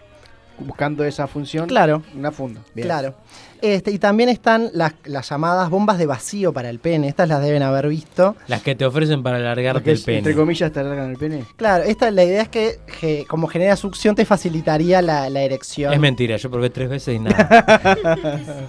buscando 0.60 1.04
esa 1.04 1.26
función. 1.26 1.66
Claro. 1.66 2.02
Una 2.14 2.30
funda. 2.32 2.60
Bien. 2.74 2.86
Claro. 2.86 3.14
Este, 3.60 3.90
y 3.90 3.98
también 3.98 4.28
están 4.28 4.70
las, 4.72 4.94
las 5.04 5.28
llamadas 5.28 5.68
bombas 5.68 5.98
de 5.98 6.06
vacío 6.06 6.52
para 6.52 6.70
el 6.70 6.78
pene. 6.78 7.08
Estas 7.08 7.28
las 7.28 7.42
deben 7.42 7.62
haber 7.62 7.88
visto. 7.88 8.36
las 8.46 8.62
que 8.62 8.74
te 8.74 8.84
ofrecen 8.84 9.22
para 9.22 9.38
alargarte 9.38 9.90
el 9.90 9.96
es, 9.96 10.06
entre 10.06 10.22
pene. 10.22 10.36
comillas 10.36 10.72
te 10.72 10.80
alargan 10.80 11.10
el 11.10 11.16
pene. 11.16 11.44
Claro, 11.56 11.84
esta 11.84 12.10
la 12.10 12.24
idea 12.24 12.42
es 12.42 12.48
que, 12.48 12.78
que 13.00 13.24
como 13.28 13.48
genera 13.48 13.74
succión 13.76 14.14
te 14.14 14.24
facilitaría 14.24 15.02
la, 15.02 15.28
la 15.28 15.40
erección. 15.40 15.92
Es 15.92 15.98
mentira, 16.00 16.36
yo 16.36 16.50
probé 16.50 16.70
tres 16.70 16.88
veces 16.88 17.16
y 17.16 17.18
nada. 17.18 18.66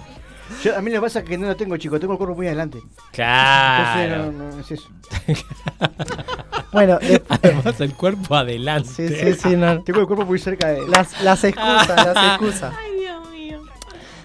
Yo, 0.64 0.76
a 0.76 0.82
mí 0.82 0.90
lo 0.90 0.96
que 0.96 1.02
pasa 1.02 1.20
es 1.20 1.24
que 1.24 1.38
no 1.38 1.46
lo 1.46 1.56
tengo, 1.56 1.76
chico. 1.76 2.00
Tengo 2.00 2.14
el 2.14 2.18
cuerpo 2.18 2.34
muy 2.34 2.46
adelante. 2.48 2.78
Entonces, 2.78 3.12
claro. 3.12 4.32
no, 4.32 4.50
no 4.50 4.58
es 4.58 4.70
eso. 4.72 4.88
Bueno, 6.72 6.98
de- 6.98 7.22
Además, 7.28 7.80
el 7.80 7.94
cuerpo 7.94 8.34
adelante. 8.34 8.88
sí, 8.88 9.08
sí, 9.08 9.34
sí, 9.34 9.56
no. 9.56 9.82
Tengo 9.82 10.00
el 10.00 10.06
cuerpo 10.06 10.24
muy 10.24 10.38
cerca 10.38 10.68
de. 10.68 10.86
Las, 10.88 11.20
las 11.22 11.42
excusas, 11.44 11.88
las 11.88 12.26
excusas. 12.30 12.72
Ay, 12.78 12.98
Dios 13.00 13.30
mío. 13.30 13.60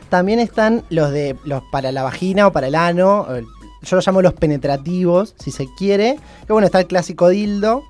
También 0.09 0.39
están 0.39 0.83
los 0.89 1.11
de 1.11 1.35
los 1.43 1.63
para 1.71 1.91
la 1.91 2.03
vagina 2.03 2.47
o 2.47 2.51
para 2.51 2.67
el 2.67 2.75
ano. 2.75 3.27
Yo 3.81 3.95
los 3.97 4.05
llamo 4.07 4.21
los 4.21 4.33
penetrativos, 4.33 5.35
si 5.39 5.51
se 5.51 5.67
quiere. 5.77 6.17
Que 6.47 6.53
bueno, 6.53 6.65
está 6.67 6.79
el 6.79 6.87
clásico 6.87 7.29
dildo. 7.29 7.83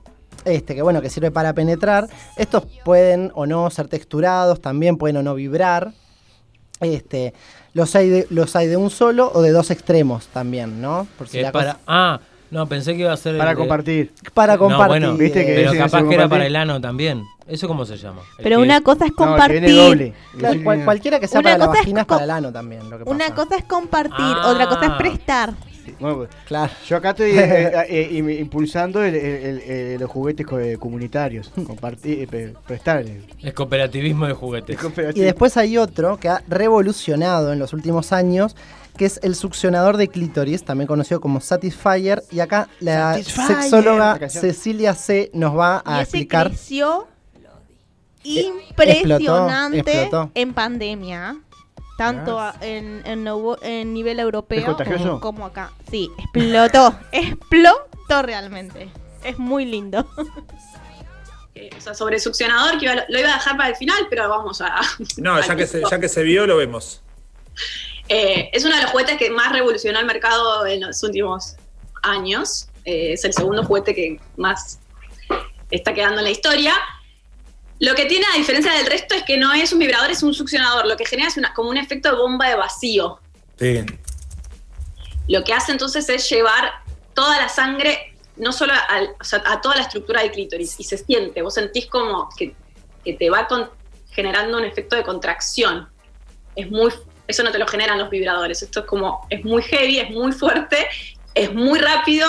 Este, 0.46 0.76
que 0.76 0.82
bueno, 0.82 1.02
que 1.02 1.10
sirve 1.10 1.32
para 1.32 1.54
penetrar. 1.54 2.08
Estos 2.38 2.66
pueden 2.84 3.32
o 3.36 3.46
no 3.46 3.70
ser 3.72 3.88
texturados, 3.88 4.62
también 4.62 4.98
pueden 4.98 5.18
o 5.18 5.24
no 5.24 5.34
vibrar. 5.36 5.92
Este, 6.82 7.34
los 7.74 7.96
hay 7.96 8.10
de, 8.10 8.28
los 8.30 8.56
hay 8.56 8.68
de 8.68 8.78
un 8.78 8.90
solo 8.90 9.32
o 9.34 9.42
de 9.42 9.52
dos 9.52 9.72
extremos 9.72 10.28
también, 10.28 10.82
¿no? 10.82 11.08
Por 11.18 11.28
si 11.30 11.42
la 11.42 11.52
para. 11.52 11.74
cosa- 11.74 11.80
Ah, 11.88 12.20
no, 12.52 12.68
pensé 12.68 12.94
que 12.94 13.02
iba 13.02 13.14
a 13.14 13.18
ser. 13.18 13.34
el 13.34 13.40
Para 13.40 13.56
compartir. 13.56 14.12
para 14.34 14.54
No, 14.54 14.60
compartir. 14.60 14.88
bueno, 14.88 15.18
Viste 15.18 15.46
que 15.46 15.54
pero 15.56 15.74
capaz 15.74 16.04
que 16.08 16.16
era 16.16 16.28
para 16.30 16.46
el 16.46 16.56
ano 16.56 16.80
también. 16.82 17.24
¿Eso 17.48 17.68
cómo 17.68 17.86
se 17.86 17.98
llama? 17.98 18.22
Pero 18.42 18.60
una 18.60 18.82
cosa 18.82 19.06
es 19.06 19.12
No, 19.12 19.18
que 19.18 19.24
compartir. 19.24 19.62
viene 19.62 19.74
doble. 19.78 20.14
Claro, 20.38 20.54
Sí, 20.56 20.64
cual- 20.64 20.76
viene- 20.78 20.86
cualquiera 20.86 21.20
que 21.20 21.28
sea 21.28 21.40
Una 21.42 21.50
para 21.52 21.58
la 21.60 21.68
vagina 21.68 22.02
es 22.02 22.08
para 22.08 22.24
el 22.24 22.32
ano 22.32 22.52
también. 22.52 22.90
Lo 22.90 22.98
que 22.98 23.04
Una 23.04 23.26
pasa. 23.30 23.36
cosa 23.36 23.56
es 23.58 23.64
compartir, 23.66 24.16
Ah. 24.20 24.48
otra 24.52 24.68
cosa 24.68 24.86
es 24.88 24.92
prestar. 24.94 25.54
Bueno, 26.00 26.18
pues, 26.18 26.30
Claro. 26.48 26.72
yo 26.88 26.98
acá 26.98 27.12
estoy 27.12 27.30
eh, 27.30 27.36
eh, 27.38 27.86
eh, 27.88 28.10
im- 28.14 28.40
impulsando 28.40 29.04
el- 29.04 29.14
el- 29.16 29.62
el- 29.62 30.00
los 30.00 30.10
juguetes 30.10 30.44
co- 30.48 30.58
comunitarios, 30.80 31.52
compartir, 31.68 32.22
eh, 32.24 32.28
pre- 32.28 32.54
prestarles. 32.66 33.24
Es 33.44 33.54
cooperativismo 33.54 34.26
de 34.26 34.34
juguetes. 34.34 34.80
Y 35.14 35.22
después 35.22 35.56
hay 35.58 35.78
otro 35.78 36.18
que 36.18 36.30
ha 36.30 36.42
revolucionado 36.48 37.54
en 37.54 37.60
los 37.60 37.74
últimos 37.74 38.12
años, 38.12 38.56
que 38.98 39.06
es 39.06 39.20
el 39.24 39.36
succionador 39.36 39.98
de 39.98 40.08
clítoris, 40.08 40.64
también 40.64 40.88
conocido 40.88 41.20
como 41.22 41.40
Satisfyer. 41.42 42.24
Y 42.32 42.40
acá 42.40 42.70
la 42.80 43.14
Satisfyer. 43.14 43.48
sexóloga 43.62 44.18
La. 44.20 44.30
Cecilia 44.30 44.94
C. 44.96 45.30
nos 45.34 45.58
va 45.58 45.84
Y 45.86 45.90
a 45.90 45.94
ese 45.96 46.02
explicar. 46.04 46.48
creció 46.48 47.08
Eh, 48.24 48.52
impresionante 48.70 49.80
explotó, 49.80 50.02
explotó. 50.02 50.32
en 50.34 50.54
pandemia. 50.54 51.38
Tanto 51.98 52.42
en, 52.60 53.02
en, 53.06 53.24
nuevo- 53.24 53.58
en 53.62 53.94
nivel 53.94 54.20
europeo 54.20 54.76
como, 54.76 55.20
como 55.22 55.46
acá. 55.46 55.72
Sí, 55.90 56.10
explotó. 56.18 56.94
explotó 57.14 58.22
realmente. 58.22 58.90
Es 59.24 59.38
muy 59.40 59.66
lindo. 59.66 60.06
Eh, 61.58 61.70
o 61.78 61.80
sea, 61.80 61.94
sobre 61.94 62.20
succionador, 62.20 62.78
que 62.78 62.84
iba- 62.84 63.06
lo 63.08 63.18
iba 63.18 63.30
a 63.30 63.36
dejar 63.36 63.56
para 63.56 63.70
el 63.70 63.78
final, 63.78 64.08
pero 64.10 64.28
vamos 64.28 64.60
a. 64.60 64.76
No, 65.16 65.40
ya 65.42 65.56
que, 65.56 65.66
se, 65.66 65.82
ya 65.90 66.00
que 66.02 66.10
se 66.10 66.22
vio, 66.22 66.46
lo 66.46 66.58
vemos. 66.58 67.02
Eh, 68.08 68.50
es 68.54 68.64
uno 68.66 68.76
de 68.76 68.84
los 68.84 68.92
juguetes 68.92 69.18
que 69.18 69.30
más 69.32 69.52
revolucionó 69.52 70.00
el 70.00 70.06
mercado 70.06 70.66
en 70.66 70.82
los 70.82 71.02
últimos 71.04 71.56
años. 72.04 72.68
Eh, 72.86 73.14
es 73.14 73.26
el 73.26 73.34
segundo 73.34 73.64
juguete 73.64 73.96
que 73.96 74.20
más 74.38 74.80
está 75.72 75.94
quedando 75.94 76.20
en 76.20 76.26
la 76.26 76.30
historia. 76.32 76.74
Lo 77.80 77.96
que 77.96 78.06
tiene, 78.06 78.26
a 78.34 78.38
diferencia 78.38 78.72
del 78.74 78.86
resto, 78.86 79.16
es 79.16 79.24
que 79.24 79.38
no 79.38 79.52
es 79.54 79.74
un 79.74 79.80
vibrador, 79.80 80.12
es 80.12 80.24
un 80.24 80.34
succionador. 80.34 80.86
Lo 80.88 80.96
que 80.96 81.06
genera 81.06 81.28
es 81.28 81.38
una- 81.38 81.54
como 81.54 81.70
un 81.70 81.78
efecto 81.78 82.10
de 82.12 82.16
bomba 82.16 82.48
de 82.48 82.56
vacío. 82.56 83.20
Sí. 83.60 83.84
Lo 85.28 85.44
que 85.44 85.54
hace 85.54 85.72
entonces 85.72 86.08
es 86.08 86.30
llevar 86.30 86.72
toda 87.14 87.38
la 87.38 87.50
sangre, 87.50 88.14
no 88.38 88.52
solo 88.52 88.74
al- 88.90 89.16
o 89.20 89.24
sea, 89.24 89.42
a 89.46 89.60
toda 89.62 89.76
la 89.76 89.82
estructura 89.82 90.22
del 90.22 90.32
clítoris, 90.32 90.80
y 90.80 90.84
se 90.84 90.98
siente. 90.98 91.42
Vos 91.42 91.56
sentís 91.56 91.88
como 91.88 92.30
que, 92.38 92.56
que 93.04 93.14
te 93.14 93.30
va 93.30 93.48
con- 93.48 93.70
generando 94.12 94.58
un 94.58 94.64
efecto 94.66 94.96
de 94.96 95.04
contracción. 95.04 95.90
Es 96.56 96.70
muy, 96.70 96.94
eso 97.28 97.44
no 97.44 97.52
te 97.52 97.60
lo 97.60 97.68
generan 97.68 97.98
los 98.00 98.10
vibradores. 98.10 98.62
Esto 98.62 98.82
es 98.82 98.86
como, 98.86 99.26
es 99.30 99.44
muy 99.44 99.62
heavy, 99.64 100.00
es 100.00 100.10
muy 100.12 100.32
fuerte, 100.32 100.88
es 101.34 101.54
muy 101.54 101.80
rápido. 101.80 102.28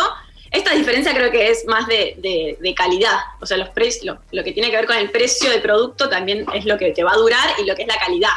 Esta 0.51 0.75
diferencia 0.75 1.13
creo 1.13 1.31
que 1.31 1.51
es 1.51 1.67
más 1.67 1.87
de, 1.87 2.15
de- 2.19 2.57
de 2.61 2.75
calidad. 2.75 3.19
O 3.41 3.47
sea, 3.47 3.57
los 3.57 3.69
precios, 3.71 4.05
lo, 4.05 4.19
lo 4.33 4.45
que 4.45 4.53
tiene 4.53 4.71
que 4.71 4.77
ver 4.77 4.87
con 4.87 4.97
el 4.97 5.11
precio 5.11 5.51
del 5.51 5.61
producto 5.61 6.09
también 6.09 6.47
es 6.55 6.65
lo 6.65 6.79
que 6.79 6.93
te 6.93 7.03
va 7.05 7.13
a 7.13 7.17
durar 7.17 7.49
y 7.59 7.65
lo 7.67 7.75
que 7.75 7.83
es 7.83 7.89
la 7.89 7.99
calidad. 7.99 8.31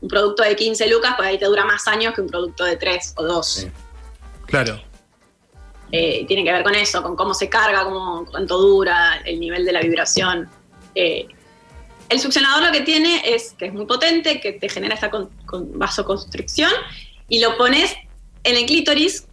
Un 0.00 0.08
producto 0.08 0.42
de 0.42 0.54
15 0.56 0.88
lucas, 0.88 1.14
pues 1.16 1.28
ahí 1.28 1.38
te 1.38 1.46
dura 1.46 1.64
más 1.64 1.86
años 1.88 2.14
que 2.14 2.20
un 2.20 2.28
producto 2.28 2.64
de 2.64 2.76
3 2.76 3.14
o 3.16 3.24
2. 3.24 3.46
Sí. 3.46 3.70
Claro. 4.46 4.80
Eh, 5.92 6.24
tiene 6.26 6.44
que 6.44 6.52
ver 6.52 6.62
con 6.62 6.74
eso, 6.74 7.02
con 7.02 7.16
cómo 7.16 7.34
se 7.34 7.48
carga, 7.48 7.82
cómo, 7.84 8.24
cuánto 8.30 8.58
dura, 8.58 9.20
el 9.24 9.40
nivel 9.40 9.64
de 9.64 9.72
la 9.72 9.80
vibración. 9.80 10.48
Eh, 10.94 11.26
el 12.10 12.20
succionador 12.20 12.62
lo 12.66 12.72
que 12.72 12.80
tiene 12.82 13.22
es 13.24 13.54
que 13.58 13.66
es 13.66 13.72
muy 13.72 13.86
potente, 13.86 14.40
que 14.40 14.52
te 14.52 14.68
genera 14.68 14.94
esta 14.94 15.10
con- 15.10 15.30
con 15.46 15.78
vasoconstricción 15.78 16.70
y 17.28 17.40
lo 17.40 17.56
pones 17.56 17.94
en 18.44 18.56
el 18.56 18.66
clítoris, 18.66 19.26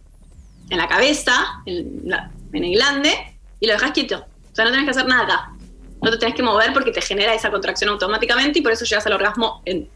en 0.70 0.78
la 0.78 0.88
cabeza, 0.88 1.32
en, 1.66 2.02
la- 2.04 2.30
en 2.52 2.64
el 2.64 2.72
glande 2.72 3.36
y 3.60 3.66
lo 3.66 3.72
dejas 3.74 3.90
quieto. 3.92 4.24
O 4.52 4.54
sea, 4.54 4.64
no 4.64 4.70
tenés 4.70 4.84
que 4.84 4.90
hacer 4.92 5.06
nada. 5.06 5.50
No 6.00 6.10
te 6.10 6.18
tenés 6.18 6.34
que 6.34 6.42
mover 6.42 6.72
porque 6.72 6.92
te 6.92 7.00
genera 7.02 7.34
esa 7.34 7.50
contracción 7.50 7.90
automáticamente 7.90 8.60
y 8.60 8.62
por 8.62 8.72
eso 8.72 8.84
llegas 8.84 9.06
al 9.06 9.12
orgasmo 9.14 9.62
en- 9.64 9.88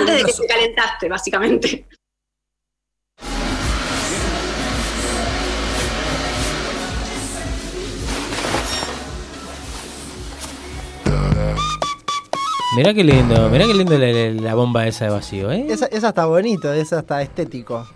antes 0.00 0.16
de 0.16 0.24
que 0.24 0.32
te 0.32 0.46
calentaste, 0.46 1.08
básicamente. 1.08 1.86
Mirá 12.76 12.94
qué 12.94 13.04
lindo, 13.04 13.50
mirá 13.50 13.66
qué 13.66 13.74
lindo 13.74 13.98
la, 13.98 14.54
bomba 14.54 14.86
esa 14.86 15.04
de 15.06 15.10
vacío, 15.10 15.52
¿eh? 15.52 15.66
Esa, 15.68 15.86
esa 15.86 16.08
está 16.08 16.24
bonito, 16.26 16.72
esa 16.72 17.00
está 17.00 17.20
estético. 17.20 17.86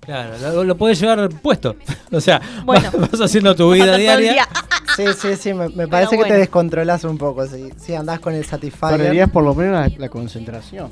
Claro, 0.00 0.36
lo, 0.38 0.64
lo 0.64 0.76
puedes 0.76 1.00
llevar 1.00 1.28
puesto. 1.30 1.76
O 2.12 2.20
sea, 2.20 2.40
Bueno. 2.64 2.90
vas, 2.92 3.10
vas 3.10 3.20
haciendo 3.22 3.56
tu 3.56 3.72
vida 3.72 3.96
diaria. 3.96 4.46
Sí, 4.94 5.04
sí, 5.20 5.34
sí, 5.36 5.54
me, 5.54 5.68
me 5.70 5.88
parece 5.88 6.16
que 6.16 6.24
te 6.24 6.34
descontrolas 6.34 7.02
un 7.04 7.18
poco. 7.18 7.46
Si 7.46 7.70
sí, 7.76 7.94
andás 7.94 8.20
con 8.20 8.34
el 8.34 8.44
Satisfyer. 8.44 8.98
Perderías 8.98 9.30
por 9.30 9.42
lo 9.42 9.54
menos 9.54 9.72
la, 9.72 9.98
la 9.98 10.08
concentración. 10.08 10.90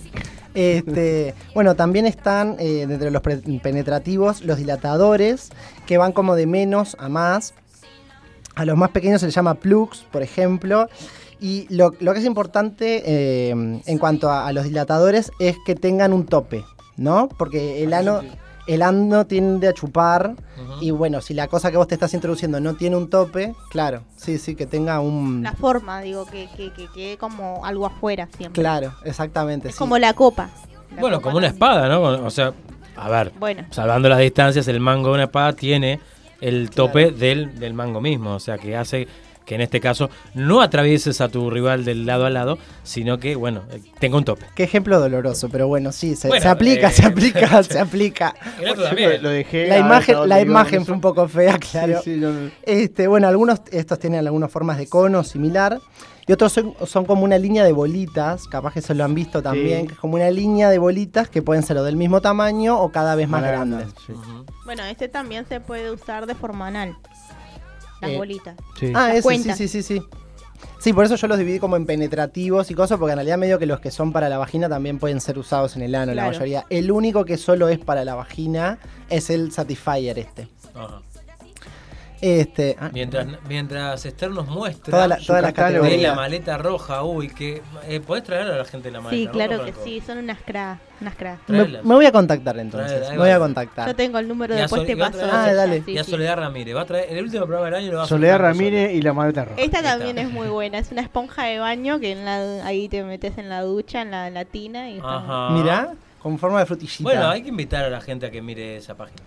Este, 0.55 1.35
bueno, 1.55 1.77
también 1.77 2.07
están 2.07 2.57
eh, 2.59 2.87
dentro 2.89 3.07
de 3.07 3.11
los 3.11 3.23
penetrativos 3.23 4.43
los 4.43 4.59
dilatadores, 4.59 5.51
que 5.87 5.99
van 5.99 6.13
como 6.13 6.35
de 6.35 6.47
menos 6.47 6.97
a 6.99 7.09
más. 7.09 7.55
A 8.55 8.65
los 8.65 8.77
más 8.77 8.91
pequeños 8.91 9.21
se 9.21 9.27
les 9.27 9.35
llama 9.35 9.55
plugs, 9.55 10.05
por 10.11 10.23
ejemplo. 10.23 10.89
Y 11.43 11.67
lo, 11.75 11.93
lo 11.99 12.13
que 12.13 12.21
es 12.21 12.25
importante 12.25 13.03
eh, 13.05 13.51
en 13.51 13.99
cuanto 13.99 14.31
a, 14.31 14.47
a 14.47 14.53
los 14.53 14.63
dilatadores 14.65 15.33
es 15.41 15.57
que 15.67 15.75
tengan 15.75 16.13
un 16.13 16.25
tope, 16.25 16.65
¿no? 16.97 17.29
Porque 17.37 17.83
el 17.83 17.93
ano, 17.95 18.21
el 18.69 18.81
ano 18.81 19.27
tiende 19.27 19.67
a 19.67 19.73
chupar. 19.73 20.37
Y 20.81 20.93
bueno, 20.93 21.21
si 21.21 21.35
la 21.35 21.49
cosa 21.49 21.71
que 21.73 21.77
vos 21.77 21.89
te 21.89 21.95
estás 21.95 22.15
introduciendo 22.15 22.61
no 22.61 22.75
tiene 22.75 22.97
un 22.97 23.11
tope, 23.11 23.55
claro, 23.71 24.03
sí, 24.17 24.39
sí, 24.39 24.55
que 24.55 24.67
tenga 24.67 25.01
un... 25.01 25.43
La 25.43 25.53
forma, 25.53 26.01
digo, 26.01 26.27
que 26.27 26.49
que 26.57 26.73
que 26.73 26.87
quede 26.95 27.17
como 27.19 27.65
algo 27.67 27.87
afuera 27.87 28.29
siempre. 28.37 28.63
Claro, 28.63 28.95
exactamente. 29.05 29.69
Es 29.69 29.75
sí. 29.75 29.79
como 29.81 29.99
la 29.99 30.15
copa. 30.15 30.49
La 30.95 31.01
Bueno, 31.01 31.17
copa 31.17 31.25
como 31.25 31.39
una 31.39 31.49
espada, 31.49 31.89
¿no? 31.89 32.03
O 32.25 32.31
sea, 32.31 32.53
a 32.97 33.09
ver, 33.09 33.33
Bueno, 33.39 33.65
salvando 33.71 34.09
las 34.09 34.19
distancias, 34.21 34.69
el 34.69 34.79
mango 34.79 35.09
de 35.09 35.15
una 35.15 35.25
espada 35.25 35.53
tiene 35.55 35.99
el 36.43 36.69
tope 36.71 37.11
del, 37.11 37.59
del 37.59 37.73
mango 37.73 38.01
mismo. 38.03 38.35
O 38.35 38.41
sea, 38.41 38.59
que 38.59 38.77
hace 38.77 39.09
que 39.45 39.55
en 39.55 39.61
este 39.61 39.81
caso 39.81 40.11
no 40.35 40.61
atravieses 40.61 41.21
a 41.21 41.29
tu 41.29 41.51
rival 41.51 41.85
del 41.85 42.07
lado 42.07 42.27
a 42.27 42.31
lado, 42.31 42.59
sino 42.85 43.19
que, 43.19 43.35
bueno, 43.35 43.63
eh, 43.73 43.81
tenga 43.99 44.17
un 44.17 44.25
tope. 44.25 44.47
Qué 44.55 44.63
ejemplo 44.65 45.01
doloroso, 45.01 45.49
pero 45.49 45.69
bueno, 45.69 45.93
sí, 45.93 46.17
se, 46.17 46.29
Bueno, 46.29 46.43
se 46.43 46.49
aplica, 46.49 46.89
eh, 46.89 46.93
se 46.93 47.07
aplica, 47.07 47.63
se 47.63 47.79
aplica. 47.79 48.35
Lo, 48.65 48.75
también. 48.75 49.23
lo 49.23 49.31
dejé. 49.31 49.67
La 49.67 49.79
imagen, 49.79 50.29
la 50.29 50.41
imagen 50.41 50.85
fue 50.85 50.95
un 50.95 51.01
poco 51.01 51.27
fea, 51.29 51.59
claro. 51.59 52.01
Sí, 52.03 52.15
sí, 52.15 52.21
no, 52.21 52.33
no. 52.33 52.51
Este, 52.63 53.07
bueno, 53.09 53.29
algunos 53.29 53.63
estos 53.71 53.99
tienen 53.99 54.27
algunas 54.27 54.51
formas 54.51 54.79
de 54.79 54.87
cono 54.87 55.25
similar 55.25 55.81
y 56.27 56.33
otros 56.33 56.53
son, 56.53 56.75
son 56.87 57.05
como 57.05 57.25
una 57.25 57.39
línea 57.39 57.65
de 57.65 57.73
bolitas, 57.73 58.47
capaz 58.49 58.75
que 58.75 58.81
se 58.83 58.95
lo 58.95 59.05
han 59.05 59.15
visto 59.15 59.43
también, 59.43 59.83
Sí. 59.83 59.87
que 59.89 59.93
es 59.95 59.99
como 59.99 60.15
una 60.15 60.31
línea 60.31 60.71
de 60.71 60.79
bolitas 60.79 61.29
que 61.29 61.43
pueden 61.43 61.63
ser 61.63 61.77
o 61.79 61.85
del 61.85 61.97
mismo 61.97 62.21
tamaño 62.21 62.79
o 62.81 62.91
cada 62.93 63.15
vez 63.15 63.29
más 63.29 63.43
Más 63.43 63.51
grandes. 63.51 63.89
sí. 64.07 64.13
Bueno, 64.65 64.85
este 64.85 65.09
también 65.09 65.47
se 65.49 65.61
puede 65.61 65.91
usar 65.91 66.27
de 66.27 66.35
forma 66.35 66.69
anal. 66.69 66.97
Las 68.01 68.11
Eh, 68.13 68.17
bolitas. 68.19 68.57
Sí. 68.79 68.93
Ah, 68.95 69.15
ese, 69.15 69.29
sí, 69.39 69.53
sí, 69.53 69.69
sí, 69.69 69.83
sí. 69.83 70.03
Sí, 70.79 70.93
por 70.93 71.05
eso 71.05 71.15
yo 71.17 71.29
los 71.29 71.39
dividí 71.39 71.59
como 71.61 71.77
en 71.77 71.87
penetrativos 71.87 72.71
y 72.71 72.75
cosas, 72.75 72.99
porque 72.99 73.13
en 73.13 73.19
realidad 73.19 73.39
medio 73.39 73.59
que 73.59 73.67
los 73.67 73.79
que 73.81 73.91
son 73.93 74.13
para 74.13 74.29
la 74.29 74.39
vagina 74.39 74.69
también 74.69 74.99
pueden 74.99 75.21
ser 75.21 75.39
usados 75.39 75.77
en 75.77 75.83
el 75.83 75.95
ano, 75.95 76.13
la 76.15 76.27
mayoría. 76.27 76.67
El 76.71 76.91
único 76.91 77.25
que 77.25 77.37
solo 77.37 77.69
es 77.69 77.79
para 77.79 78.05
la 78.05 78.15
vagina 78.17 78.79
es 79.09 79.31
el 79.31 79.53
Satisfyer 79.53 80.19
este. 80.19 80.49
Ajá. 80.75 81.01
Este, 82.23 82.77
ah, 82.79 82.89
Mientras, 82.93 83.27
mientras 83.49 84.07
Esther 84.07 84.31
nos 84.31 84.47
muestra 84.47 84.93
toda 84.93 85.09
la, 85.09 85.71
de 85.71 86.13
maleta 86.15 86.57
roja, 86.57 87.03
uy, 87.03 87.27
que 87.27 87.63
eh, 87.89 87.99
podés 87.99 88.23
traer 88.23 88.47
a 88.47 88.59
la 88.59 88.65
gente 88.65 88.93
la 88.93 89.01
maleta 89.01 89.17
Sí, 89.17 89.27
roja, 89.27 89.33
claro 89.33 89.65
que 89.65 89.73
sí, 89.83 90.01
son 90.07 90.19
unas 90.19 90.39
cra, 90.41 90.79
unas 91.01 91.17
cra. 91.17 91.41
Me, 91.49 91.65
voy 91.83 92.07
a 92.07 92.13
contactar 92.13 92.57
entonces. 92.61 93.11
Me 93.11 93.19
voy 93.19 93.31
a 93.31 93.41
contactar. 93.41 93.89
Yo 93.89 93.97
tengo 93.97 94.21
el 94.21 94.29
número 94.29 94.55
después 94.55 94.87
te 94.87 94.93
a 94.93 94.97
paso. 94.99 95.19
Ah, 95.33 95.53
dale. 95.53 95.83
Sí, 95.85 95.91
y 95.91 95.99
a. 95.99 96.05
Soledad 96.05 96.37
Ramírez. 96.37 96.77
Va 96.77 96.83
a 96.83 96.87
traer, 96.87 97.11
en 97.11 97.19
el 97.19 97.25
último 97.25 97.45
programa 97.47 97.67
del 97.67 97.75
año 97.75 97.91
lo 97.91 97.99
va 97.99 98.05
a 98.05 98.07
Soledad 98.07 98.39
Ramírez 98.39 98.95
y 98.95 99.03
la 99.03 99.13
maleta 99.13 99.45
roja. 99.45 99.61
Esta 99.61 99.83
también 99.83 100.17
es 100.19 100.31
muy 100.31 100.47
buena, 100.47 100.79
es 100.79 100.93
una 100.93 101.03
esponja 101.03 101.47
de 101.47 101.59
baño 101.59 101.99
que 101.99 102.13
en 102.13 102.25
la, 102.25 102.65
ahí 102.65 102.89
te 102.89 103.03
metes 103.03 103.37
en 103.37 103.49
la 103.49 103.63
ducha, 103.63 104.01
en 104.03 104.13
la, 104.13 104.29
en 104.29 104.35
la 104.35 104.45
tina 104.45 104.91
y 104.91 105.01
Ajá. 105.03 105.51
Mirá, 105.51 105.95
con 106.23 106.39
forma 106.39 106.61
de 106.61 106.67
frutillita. 106.67 107.03
Bueno, 107.03 107.29
hay 107.29 107.43
que 107.43 107.49
invitar 107.49 107.85
a 107.85 107.91
la 107.91 108.01
gente 108.01 108.27
a 108.27 108.31
que 108.31 108.41
mire 108.43 108.77
esa 108.77 108.95
página. 108.95 109.21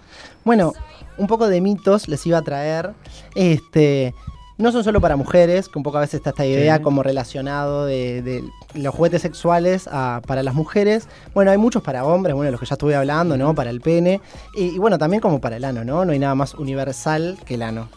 Bueno, 0.44 0.74
un 1.18 1.28
poco 1.28 1.48
de 1.48 1.60
mitos 1.62 2.08
les 2.08 2.26
iba 2.26 2.38
a 2.38 2.42
traer. 2.42 2.94
Este, 3.36 4.14
no 4.58 4.72
son 4.72 4.84
solo 4.86 5.02
para 5.02 5.18
mujeres, 5.18 5.68
que 5.68 5.78
un 5.78 5.84
poco 5.84 5.98
a 5.98 6.02
veces 6.02 6.16
está 6.16 6.30
esta 6.30 6.46
idea 6.46 6.78
Sí. 6.78 6.84
como 6.84 7.04
relacionado 7.04 7.86
de, 7.86 8.22
de 8.22 8.44
los 8.74 8.96
juguetes 8.96 9.22
sexuales 9.22 9.90
a- 9.92 10.22
para 10.26 10.44
las 10.44 10.54
mujeres. 10.54 11.10
Bueno, 11.34 11.52
hay 11.52 11.58
muchos 11.58 11.84
para 11.84 12.06
hombres, 12.06 12.34
bueno, 12.36 12.52
los 12.52 12.60
que 12.62 12.66
ya 12.66 12.76
estuve 12.76 12.96
hablando, 12.96 13.36
¿no? 13.38 13.54
Para 13.54 13.70
el 13.70 13.82
pene. 13.82 14.22
Y, 14.56 14.68
y 14.76 14.78
bueno, 14.78 14.98
también 14.98 15.20
como 15.22 15.42
para 15.42 15.58
el 15.58 15.66
ano, 15.66 15.84
¿no? 15.84 16.06
No 16.06 16.14
hay 16.14 16.20
nada 16.20 16.36
más 16.36 16.54
universal 16.54 17.38
que 17.46 17.56
el 17.56 17.64
ano. 17.64 17.90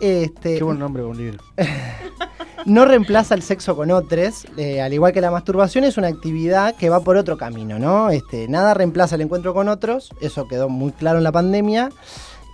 Este, 0.00 0.58
Qué 0.58 0.64
buen 0.64 0.78
nombre 0.78 1.02
un 1.02 1.16
libro. 1.16 1.42
no 2.66 2.84
reemplaza 2.84 3.34
el 3.34 3.42
sexo 3.42 3.76
con 3.76 3.92
otros, 3.92 4.46
eh, 4.56 4.82
al 4.82 4.92
igual 4.92 5.12
que 5.12 5.20
la 5.20 5.30
masturbación 5.30 5.84
es 5.84 5.96
una 5.96 6.08
actividad 6.08 6.74
que 6.74 6.90
va 6.90 7.00
por 7.00 7.16
otro 7.16 7.38
camino, 7.38 7.78
¿no? 7.78 8.10
Este, 8.10 8.48
nada 8.48 8.74
reemplaza 8.74 9.14
el 9.14 9.20
encuentro 9.20 9.54
con 9.54 9.68
otros, 9.68 10.10
eso 10.20 10.48
quedó 10.48 10.68
muy 10.68 10.90
claro 10.90 11.18
en 11.18 11.24
la 11.24 11.32
pandemia, 11.32 11.90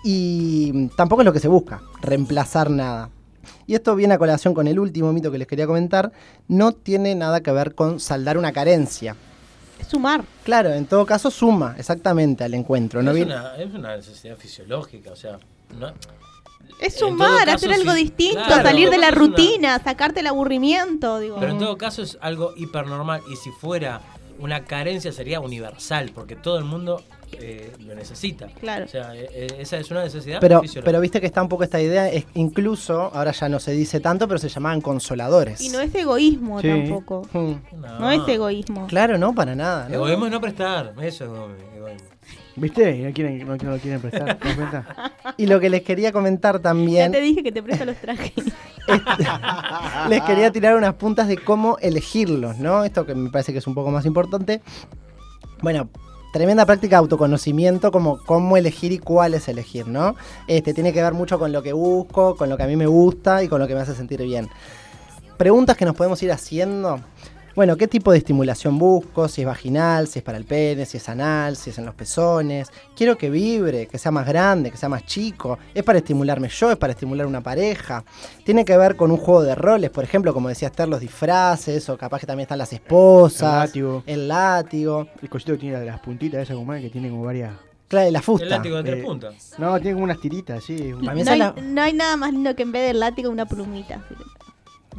y 0.04 0.88
tampoco 0.96 1.22
es 1.22 1.26
lo 1.26 1.32
que 1.32 1.40
se 1.40 1.48
busca, 1.48 1.80
reemplazar 2.02 2.70
nada. 2.70 3.08
Y 3.66 3.74
esto 3.74 3.96
viene 3.96 4.14
a 4.14 4.18
colación 4.18 4.52
con 4.52 4.68
el 4.68 4.78
último 4.78 5.12
mito 5.14 5.32
que 5.32 5.38
les 5.38 5.48
quería 5.48 5.66
comentar, 5.66 6.12
no 6.46 6.72
tiene 6.72 7.14
nada 7.14 7.40
que 7.40 7.50
ver 7.50 7.74
con 7.74 7.98
saldar 7.98 8.36
una 8.36 8.52
carencia. 8.52 9.16
Sumar. 9.88 10.24
Claro, 10.44 10.72
en 10.72 10.86
todo 10.86 11.04
caso 11.06 11.30
suma 11.30 11.74
exactamente 11.78 12.44
al 12.44 12.54
encuentro. 12.54 13.02
¿no? 13.02 13.10
es, 13.12 13.24
una, 13.24 13.56
es 13.56 13.72
una 13.74 13.96
necesidad 13.96 14.36
fisiológica, 14.36 15.10
o 15.12 15.16
sea, 15.16 15.38
no, 15.78 15.92
Es 16.80 16.96
sumar, 16.98 17.44
caso, 17.46 17.56
hacer 17.56 17.72
algo 17.72 17.92
sí. 17.92 18.04
distinto, 18.04 18.42
Claro. 18.46 18.62
salir 18.62 18.90
de 18.90 18.98
la 18.98 19.08
una- 19.08 19.16
rutina, 19.16 19.78
sacarte 19.82 20.20
el 20.20 20.26
aburrimiento, 20.26 21.18
digo. 21.18 21.36
Pero 21.40 21.52
en 21.52 21.58
todo 21.58 21.76
caso 21.78 22.02
es 22.02 22.18
algo 22.20 22.52
hipernormal 22.56 23.20
y 23.32 23.36
si 23.36 23.50
fuera 23.50 24.00
una 24.38 24.64
carencia 24.64 25.12
sería 25.12 25.40
universal 25.40 26.10
porque 26.14 26.34
todo 26.36 26.58
el 26.58 26.64
mundo 26.64 27.02
eh, 27.40 27.72
lo 27.86 27.94
necesita. 27.94 28.46
Claro. 28.60 28.84
O 28.84 28.88
sea, 28.88 29.14
eh, 29.14 29.28
eh, 29.32 29.46
esa 29.58 29.78
es 29.78 29.90
una 29.90 30.02
necesidad 30.04 30.38
Pero, 30.40 30.62
pero 30.84 31.00
viste 31.00 31.20
que 31.20 31.26
está 31.26 31.42
un 31.42 31.48
poco 31.48 31.64
esta 31.64 31.80
idea, 31.80 32.08
es 32.08 32.26
incluso, 32.34 33.10
ahora 33.14 33.32
ya 33.32 33.48
no 33.48 33.58
se 33.60 33.72
dice 33.72 34.00
tanto, 34.00 34.28
pero 34.28 34.38
se 34.38 34.48
llamaban 34.48 34.80
consoladores. 34.80 35.60
Y 35.60 35.70
no 35.70 35.80
es 35.80 35.94
egoísmo 35.94 36.60
Sí. 36.60 36.68
tampoco. 36.68 37.22
Hmm. 37.32 37.54
No 38.00 38.10
es 38.10 38.26
egoísmo. 38.28 38.86
Claro, 38.86 39.18
no, 39.18 39.34
para 39.34 39.54
nada. 39.54 39.88
¿no? 39.88 39.94
Egoísmo 39.94 40.26
es 40.26 40.32
no 40.32 40.40
prestar, 40.40 40.94
eso 41.00 41.48
es 41.50 41.76
egoísmo. 41.76 42.08
¿Viste? 42.54 42.96
Y 42.96 43.02
no, 43.02 43.12
quieren, 43.12 43.38
no, 43.46 43.56
no 43.56 43.70
lo 43.70 43.78
quieren 43.78 44.00
prestar. 44.00 44.38
Y 45.38 45.46
lo 45.46 45.58
que 45.60 45.70
les 45.70 45.82
quería 45.82 46.12
comentar 46.12 46.56
Ya 46.56 46.62
también, 46.62 47.10
te 47.10 47.20
dije 47.20 47.42
que 47.42 47.52
te 47.52 47.62
presto 47.62 47.84
los 47.86 47.96
trajes. 47.96 48.32
les 50.08 50.22
quería 50.22 50.50
tirar 50.52 50.76
unas 50.76 50.94
puntas 50.94 51.28
de 51.28 51.38
cómo 51.38 51.78
elegirlos, 51.80 52.58
¿no? 52.58 52.84
Esto 52.84 53.06
que 53.06 53.14
me 53.14 53.30
parece 53.30 53.52
que 53.52 53.58
es 53.58 53.66
un 53.66 53.74
poco 53.74 53.90
más 53.90 54.04
importante. 54.04 54.60
Bueno, 55.62 55.88
tremenda 56.32 56.66
práctica 56.66 56.96
de 56.96 57.00
autoconocimiento, 57.00 57.92
como 57.92 58.18
cómo 58.18 58.56
elegir 58.56 58.90
y 58.90 58.98
cuáles 58.98 59.48
elegir, 59.48 59.86
¿no? 59.86 60.16
Este, 60.48 60.74
tiene 60.74 60.92
que 60.92 61.02
ver 61.02 61.12
mucho 61.12 61.38
con 61.38 61.52
lo 61.52 61.62
que 61.62 61.72
busco, 61.72 62.36
con 62.36 62.48
lo 62.48 62.56
que 62.56 62.62
a 62.64 62.66
mí 62.66 62.74
me 62.74 62.86
gusta 62.86 63.42
y 63.42 63.48
con 63.48 63.60
lo 63.60 63.68
que 63.68 63.74
me 63.74 63.80
hace 63.80 63.94
sentir 63.94 64.22
bien. 64.22 64.48
Preguntas 65.36 65.76
que 65.76 65.84
nos 65.84 65.94
podemos 65.94 66.22
ir 66.22 66.32
haciendo. 66.32 67.00
Bueno, 67.54 67.76
¿qué 67.76 67.86
tipo 67.86 68.10
de 68.12 68.18
estimulación 68.18 68.78
busco? 68.78 69.28
Si 69.28 69.42
es 69.42 69.46
vaginal, 69.46 70.08
si 70.08 70.20
es 70.20 70.24
para 70.24 70.38
el 70.38 70.44
pene, 70.44 70.86
si 70.86 70.96
es 70.96 71.08
anal, 71.10 71.54
si 71.56 71.68
es 71.68 71.78
en 71.78 71.84
los 71.84 71.94
pezones. 71.94 72.68
Quiero 72.96 73.18
que 73.18 73.28
vibre, 73.28 73.86
que 73.86 73.98
sea 73.98 74.10
más 74.10 74.26
grande, 74.26 74.70
que 74.70 74.78
sea 74.78 74.88
más 74.88 75.04
chico. 75.04 75.58
¿Es 75.74 75.82
para 75.82 75.98
estimularme 75.98 76.48
yo? 76.48 76.70
¿Es 76.72 76.78
para 76.78 76.94
estimular 76.94 77.26
una 77.26 77.42
pareja? 77.42 78.04
Tiene 78.44 78.64
que 78.64 78.74
ver 78.78 78.96
con 78.96 79.10
un 79.10 79.18
juego 79.18 79.42
de 79.42 79.54
roles, 79.54 79.90
por 79.90 80.02
ejemplo, 80.02 80.32
como 80.32 80.48
decía 80.48 80.68
Esther, 80.68 80.88
los 80.88 81.00
disfraces, 81.00 81.86
o 81.90 81.98
capaz 81.98 82.20
que 82.20 82.26
también 82.26 82.44
están 82.44 82.58
las 82.58 82.72
esposas. 82.72 83.42
El 83.52 83.58
látigo. 83.66 84.02
El 84.06 84.28
látigo. 84.28 85.06
El 85.20 85.28
cosito 85.28 85.52
que 85.52 85.58
tiene 85.58 85.78
de 85.78 85.86
las 85.86 86.00
puntitas, 86.00 86.40
esa 86.42 86.54
como 86.54 86.72
que 86.72 86.88
tiene 86.88 87.10
como 87.10 87.24
varias. 87.24 87.52
Claro, 87.86 88.10
la 88.10 88.22
fusta. 88.22 88.44
El 88.44 88.50
látigo 88.50 88.76
de 88.78 88.82
tres 88.84 89.00
Eh, 89.00 89.02
puntas. 89.04 89.52
No, 89.58 89.78
tiene 89.78 89.92
como 89.92 90.04
unas 90.04 90.18
tiritas, 90.18 90.64
sí. 90.64 90.92
Para 91.04 91.14
mí 91.14 91.22
No 91.24 91.30
hay, 91.30 91.38
es 91.40 91.46
la- 91.54 91.54
no 91.62 91.82
hay 91.82 91.92
nada 91.92 92.16
más 92.16 92.32
lindo 92.32 92.56
que 92.56 92.62
en 92.62 92.72
vez 92.72 92.86
del 92.88 93.00
látigo 93.00 93.28
una 93.28 93.44
plumita. 93.44 94.02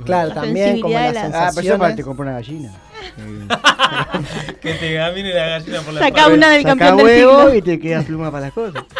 Claro, 0.06 0.30
La 0.30 0.36
también 0.36 0.82
como 0.82 0.98
de 0.98 1.12
la- 1.14 1.26
Ah, 1.48 1.52
pero 1.54 1.68
eso 1.68 1.78
para 1.80 1.96
te 1.96 2.04
comprar 2.04 2.28
una 2.30 2.38
gallina. 2.40 2.72
Que 4.62 4.74
te 4.76 4.96
camine 4.96 5.34
la 5.34 5.48
gallina 5.48 5.82
por 5.82 5.94
la 5.94 6.00
Saca 6.02 6.18
espalda. 6.20 6.36
una 6.38 6.50
del 6.50 6.64
Saca 6.64 6.76
campeón 6.78 6.98
del 6.98 7.06
huevo 7.06 7.40
siglo. 7.42 7.56
y 7.56 7.62
te 7.62 7.80
queda 7.80 8.02
pluma 8.02 8.32
para 8.32 8.46
las 8.46 8.54
cosas. 8.54 8.84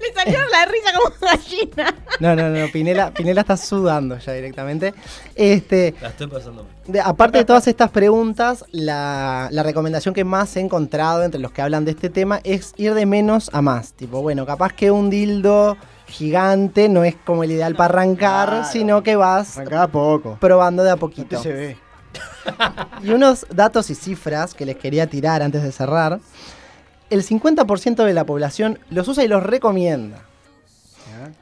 Le 0.00 0.12
salió 0.12 0.38
la 0.50 0.64
risa 0.66 0.92
como 0.96 1.14
gallina. 1.20 1.94
No, 2.20 2.34
no, 2.34 2.48
no, 2.48 2.66
Pinela, 2.72 3.12
Pinela 3.12 3.42
está 3.42 3.56
sudando 3.56 4.18
ya 4.18 4.32
directamente. 4.32 4.92
Este, 5.34 5.94
La 6.00 6.08
estoy 6.08 6.26
pasando 6.26 6.64
mal. 6.64 6.72
de- 6.86 7.00
aparte 7.00 7.38
de 7.38 7.44
todas 7.44 7.66
estas 7.68 7.90
preguntas, 7.90 8.64
la, 8.72 9.48
la 9.52 9.62
recomendación 9.62 10.14
que 10.14 10.24
más 10.24 10.56
he 10.56 10.60
encontrado 10.60 11.22
entre 11.22 11.40
los 11.40 11.52
que 11.52 11.62
hablan 11.62 11.84
de 11.84 11.92
este 11.92 12.08
tema 12.10 12.40
es 12.44 12.72
ir 12.76 12.94
de 12.94 13.06
menos 13.06 13.50
a 13.52 13.62
más. 13.62 13.92
Tipo, 13.92 14.20
bueno, 14.22 14.46
capaz 14.46 14.72
que 14.72 14.90
un 14.90 15.10
dildo 15.10 15.76
gigante 16.06 16.88
no 16.88 17.04
es 17.04 17.16
como 17.24 17.44
el 17.44 17.50
ideal 17.52 17.74
para 17.74 17.94
arrancar, 17.94 18.48
Claro. 18.48 18.64
sino 18.70 19.02
que 19.02 19.16
vas 19.16 19.58
poco. 19.92 20.36
probando 20.40 20.82
de 20.84 20.90
a 20.90 20.96
poquito. 20.96 21.42
se 21.42 21.52
ve. 21.52 21.76
Y 23.02 23.10
unos 23.10 23.46
datos 23.50 23.90
y 23.90 23.94
cifras 23.94 24.54
que 24.54 24.66
les 24.66 24.76
quería 24.76 25.06
tirar 25.08 25.42
antes 25.42 25.62
de 25.62 25.72
cerrar. 25.72 26.20
El 27.10 27.22
50% 27.24 28.04
de 28.04 28.12
la 28.12 28.24
población 28.24 28.78
los 28.90 29.08
usa 29.08 29.24
y 29.24 29.28
los 29.28 29.42
recomienda. 29.42 30.22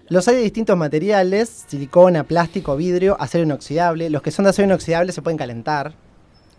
Los 0.09 0.29
hay 0.29 0.37
de 0.37 0.43
distintos 0.43 0.77
materiales, 0.77 1.65
silicona, 1.67 2.25
plástico, 2.25 2.77
vidrio, 2.77 3.17
acero 3.19 3.45
inoxidable. 3.45 4.11
Los 4.11 4.23
que 4.23 4.31
son 4.31 4.45
de 4.45 4.51
acero 4.51 4.67
inoxidable 4.67 5.13
se 5.13 5.23
pueden 5.23 5.39
calentar. 5.39 5.95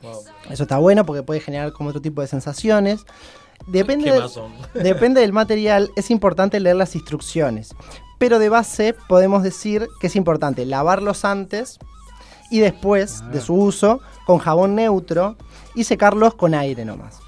Wow. 0.01 0.23
Eso 0.49 0.63
está 0.63 0.77
bueno 0.77 1.05
porque 1.05 1.23
puede 1.23 1.39
generar 1.39 1.71
como 1.71 1.89
otro 1.89 2.01
tipo 2.01 2.21
de 2.21 2.27
sensaciones. 2.27 3.05
Depende, 3.67 4.05
¿Qué 4.05 4.11
del- 4.11 4.21
más 4.23 4.31
son? 4.33 4.51
depende 4.73 5.21
del 5.21 5.33
material, 5.33 5.91
es 5.95 6.11
importante 6.11 6.59
leer 6.59 6.75
las 6.75 6.95
instrucciones. 6.95 7.75
Pero 8.19 8.39
de 8.39 8.49
base 8.49 8.95
podemos 9.07 9.43
decir 9.43 9.87
que 9.99 10.07
es 10.07 10.15
importante 10.15 10.65
lavarlos 10.65 11.25
antes 11.25 11.79
y 12.51 12.59
después 12.59 13.21
Ah. 13.23 13.29
de 13.29 13.41
su 13.41 13.55
uso 13.55 13.99
con 14.25 14.37
jabón 14.39 14.75
neutro 14.75 15.35
y 15.75 15.83
secarlos 15.85 16.35
con 16.35 16.53
aire 16.53 16.85
nomás. 16.85 17.19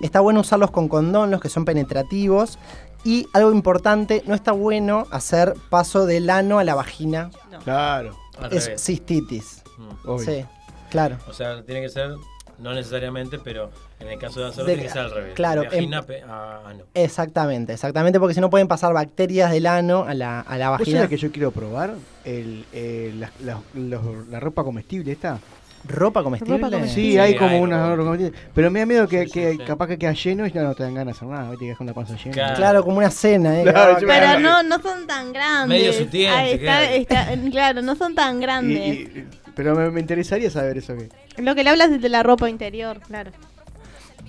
Está 0.00 0.20
bueno 0.20 0.40
usarlos 0.40 0.70
con 0.70 0.88
condón, 0.88 1.30
los 1.30 1.40
que 1.40 1.48
son 1.48 1.64
penetrativos. 1.64 2.58
Y 3.04 3.26
algo 3.32 3.52
importante, 3.52 4.22
no 4.26 4.34
está 4.34 4.52
bueno 4.52 5.06
hacer 5.10 5.54
paso 5.70 6.06
del 6.06 6.30
ano 6.30 6.58
a 6.58 6.64
la 6.64 6.74
vagina. 6.76 7.30
Claro. 7.64 8.16
Al 8.38 8.52
Es 8.52 8.66
revés. 8.66 8.82
cistitis. 8.84 9.62
Mm. 10.04 10.18
Sí, 10.18 10.44
claro. 10.90 11.18
O 11.28 11.32
sea, 11.32 11.64
tiene 11.64 11.80
que 11.82 11.88
ser, 11.88 12.14
no 12.58 12.72
necesariamente, 12.74 13.38
pero 13.38 13.70
en 14.00 14.08
el 14.08 14.18
caso 14.18 14.40
de 14.40 14.46
hacerlo 14.48 14.66
De- 14.66 14.74
tiene 14.74 14.86
que 14.88 14.92
ser 14.92 15.02
al 15.02 15.10
revés. 15.10 15.34
claro, 15.34 15.62
De 15.62 15.68
vagina 15.68 16.02
pe- 16.02 16.22
a 16.22 16.62
ano. 16.68 16.84
Exactamente, 16.94 17.72
exactamente, 17.72 18.18
porque 18.20 18.34
si 18.34 18.40
no 18.40 18.50
pueden 18.50 18.68
pasar 18.68 18.92
bacterias 18.92 19.50
del 19.50 19.66
ano 19.66 20.04
a 20.06 20.14
la, 20.14 20.40
a 20.40 20.58
la 20.58 20.70
¿Vos 20.70 20.78
vagina. 20.80 21.08
que 21.08 21.16
yo 21.16 21.30
quiero 21.32 21.50
probar? 21.50 21.94
El, 22.24 22.64
el- 22.72 23.20
la, 23.20 23.30
la- 23.44 23.60
los- 23.74 24.28
la 24.28 24.40
ropa 24.40 24.64
comestible 24.64 25.12
esta. 25.12 25.38
¿Ropa 25.84 26.22
comestible? 26.22 26.58
Ropa 26.58 26.70
comestible. 26.70 27.06
Sí, 27.08 27.12
Sí, 27.14 27.18
hay 27.18 27.34
como 27.36 27.50
hay 27.56 27.60
una 27.60 27.78
ropa. 27.82 27.96
ropa 27.96 28.04
comestible. 28.10 28.38
Pero 28.54 28.70
me 28.70 28.78
da 28.78 28.86
miedo 28.86 29.08
que, 29.08 29.22
Sí, 29.24 29.30
sí, 29.30 29.32
que 29.32 29.52
sí. 29.54 29.58
capaz 29.66 29.88
que 29.88 29.98
queda 29.98 30.12
lleno 30.12 30.46
y 30.46 30.52
ya 30.52 30.62
no 30.62 30.74
te 30.76 30.84
dan 30.84 30.94
ganas 30.94 31.18
de 31.18 31.26
hacer 31.26 31.28
nada. 31.28 31.92
Panza 31.92 32.14
llena. 32.16 32.30
Claro. 32.32 32.54
Claro, 32.54 32.84
como 32.84 32.98
una 32.98 33.10
cena, 33.10 33.60
¿eh? 33.60 33.64
Claro, 33.64 33.96
Pero 34.06 34.38
no, 34.38 34.62
no 34.62 34.80
son 34.80 35.08
tan 35.08 35.32
grandes. 35.32 35.68
Medio 35.80 35.92
su 35.92 36.06
tiempo, 36.06 36.38
está- 36.38 36.58
claro. 36.62 36.86
está- 36.94 37.50
claro, 37.50 37.82
no 37.82 37.96
son 37.96 38.14
tan 38.14 38.36
Y- 38.36 38.40
grandes. 38.40 38.78
y- 38.96 39.24
pero 39.54 39.74
me, 39.74 39.90
me 39.90 40.00
interesaría 40.00 40.50
saber 40.50 40.78
eso 40.78 40.94
que. 40.96 41.08
Lo 41.42 41.54
que 41.54 41.64
le 41.64 41.70
hablas 41.70 41.90
es 41.90 42.02
de 42.02 42.08
la 42.08 42.22
ropa 42.22 42.48
interior, 42.50 43.00
claro. 43.00 43.30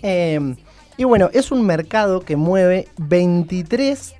Eh, 0.02 0.56
y 0.98 1.04
bueno, 1.06 1.30
es 1.34 1.52
un 1.52 1.66
mercado 1.66 2.22
que 2.22 2.36
mueve 2.36 2.88
23... 2.98 4.14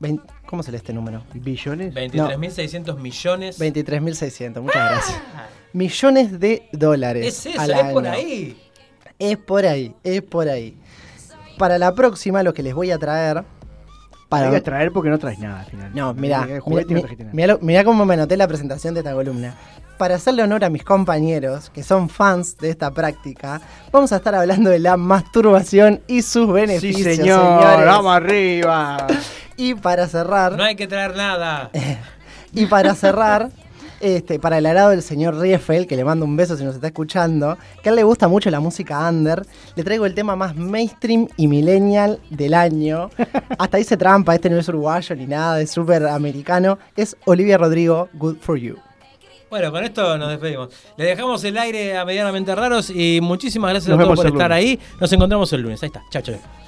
vein- 0.00 0.22
¿Cómo 0.46 0.62
se 0.62 0.70
lee 0.70 0.78
este 0.78 0.94
número? 0.94 1.22
¿Billones? 1.34 1.92
23.600 1.94 2.98
millones. 2.98 3.60
23.600, 3.60 4.62
muchas 4.62 4.90
gracias. 4.90 5.20
Millones 5.74 6.40
de 6.40 6.68
dólares. 6.72 7.26
Es 7.26 7.46
eso, 7.54 7.60
al 7.60 7.70
es 7.72 7.92
por 7.92 8.06
ahí. 8.06 8.56
Es 9.18 9.36
por 9.36 9.66
ahí, 9.66 9.94
es 10.04 10.22
por 10.22 10.48
ahí. 10.48 10.74
Para 11.58 11.76
la 11.76 11.94
próxima, 11.94 12.42
lo 12.42 12.54
que 12.54 12.62
les 12.62 12.72
voy 12.74 12.90
a 12.92 12.98
traer... 12.98 13.44
Para 14.28 14.48
Para, 14.50 14.60
traer 14.62 14.92
porque 14.92 15.08
no 15.08 15.18
traes 15.18 15.38
nada 15.38 15.60
al 15.60 15.66
final. 15.66 15.90
No, 15.94 16.12
lo- 17.46 17.58
mirá 17.60 17.84
cómo 17.84 18.04
me 18.04 18.14
anoté 18.14 18.36
la 18.36 18.46
presentación 18.46 18.92
de 18.94 19.00
esta 19.00 19.12
columna. 19.14 19.54
Para 19.96 20.14
hacerle 20.16 20.42
honor 20.42 20.64
a 20.64 20.70
mis 20.70 20.84
compañeros, 20.84 21.70
que 21.70 21.82
son 21.82 22.08
fans 22.08 22.56
de 22.58 22.70
esta 22.70 22.90
práctica, 22.92 23.60
vamos 23.90 24.12
a 24.12 24.16
estar 24.16 24.34
hablando 24.34 24.70
de 24.70 24.78
la 24.78 24.96
masturbación 24.96 26.02
y 26.06 26.22
sus 26.22 26.46
Sí, 26.46 26.52
beneficios, 26.52 27.16
señor. 27.16 27.60
señores. 27.60 27.86
Vamos 27.86 28.14
arriba. 28.16 29.06
Y 29.60 29.74
para 29.74 30.06
cerrar, 30.06 30.52
No 30.56 30.62
hay 30.62 30.76
que 30.76 30.86
traer 30.86 31.16
nada. 31.16 31.70
y 32.52 32.66
para 32.66 32.94
cerrar, 32.94 33.48
este, 34.00 34.38
para 34.38 34.58
el 34.58 34.66
arado 34.66 34.90
del 34.90 35.02
señor 35.02 35.38
Riefel, 35.38 35.86
que 35.86 35.96
le 35.96 36.04
mando 36.04 36.24
un 36.24 36.36
beso 36.36 36.56
si 36.56 36.64
nos 36.64 36.74
está 36.74 36.88
escuchando, 36.88 37.56
que 37.82 37.88
a 37.88 37.90
él 37.90 37.96
le 37.96 38.02
gusta 38.04 38.28
mucho 38.28 38.50
la 38.50 38.60
música 38.60 39.08
under, 39.08 39.44
le 39.76 39.84
traigo 39.84 40.06
el 40.06 40.14
tema 40.14 40.36
más 40.36 40.54
mainstream 40.56 41.28
y 41.36 41.46
millennial 41.48 42.20
del 42.30 42.54
año. 42.54 43.10
Hasta 43.58 43.76
dice 43.78 43.96
trampa, 43.96 44.34
este 44.34 44.50
no 44.50 44.58
es 44.58 44.68
uruguayo 44.68 45.14
ni 45.16 45.26
nada, 45.26 45.60
es 45.60 45.70
súper 45.70 46.06
americano. 46.06 46.78
Es 46.96 47.16
Olivia 47.24 47.58
Rodrigo, 47.58 48.08
Good 48.14 48.36
For 48.40 48.58
You. 48.58 48.76
Bueno, 49.50 49.72
con 49.72 49.82
esto 49.82 50.18
nos 50.18 50.28
despedimos. 50.28 50.68
Le 50.98 51.04
dejamos 51.06 51.42
el 51.44 51.56
aire 51.56 51.96
a 51.96 52.04
medianamente 52.04 52.54
raros 52.54 52.90
y 52.90 53.18
muchísimas 53.22 53.70
gracias 53.70 53.88
Nos 53.88 53.98
a 53.98 54.04
todos 54.04 54.16
por 54.16 54.26
estar 54.26 54.50
lunes. 54.50 54.64
ahí. 54.64 54.78
Nos 55.00 55.10
encontramos 55.12 55.50
el 55.54 55.62
lunes. 55.62 55.82
Ahí 55.82 55.86
está. 55.86 56.02
Chao, 56.10 56.22
chao. 56.22 56.67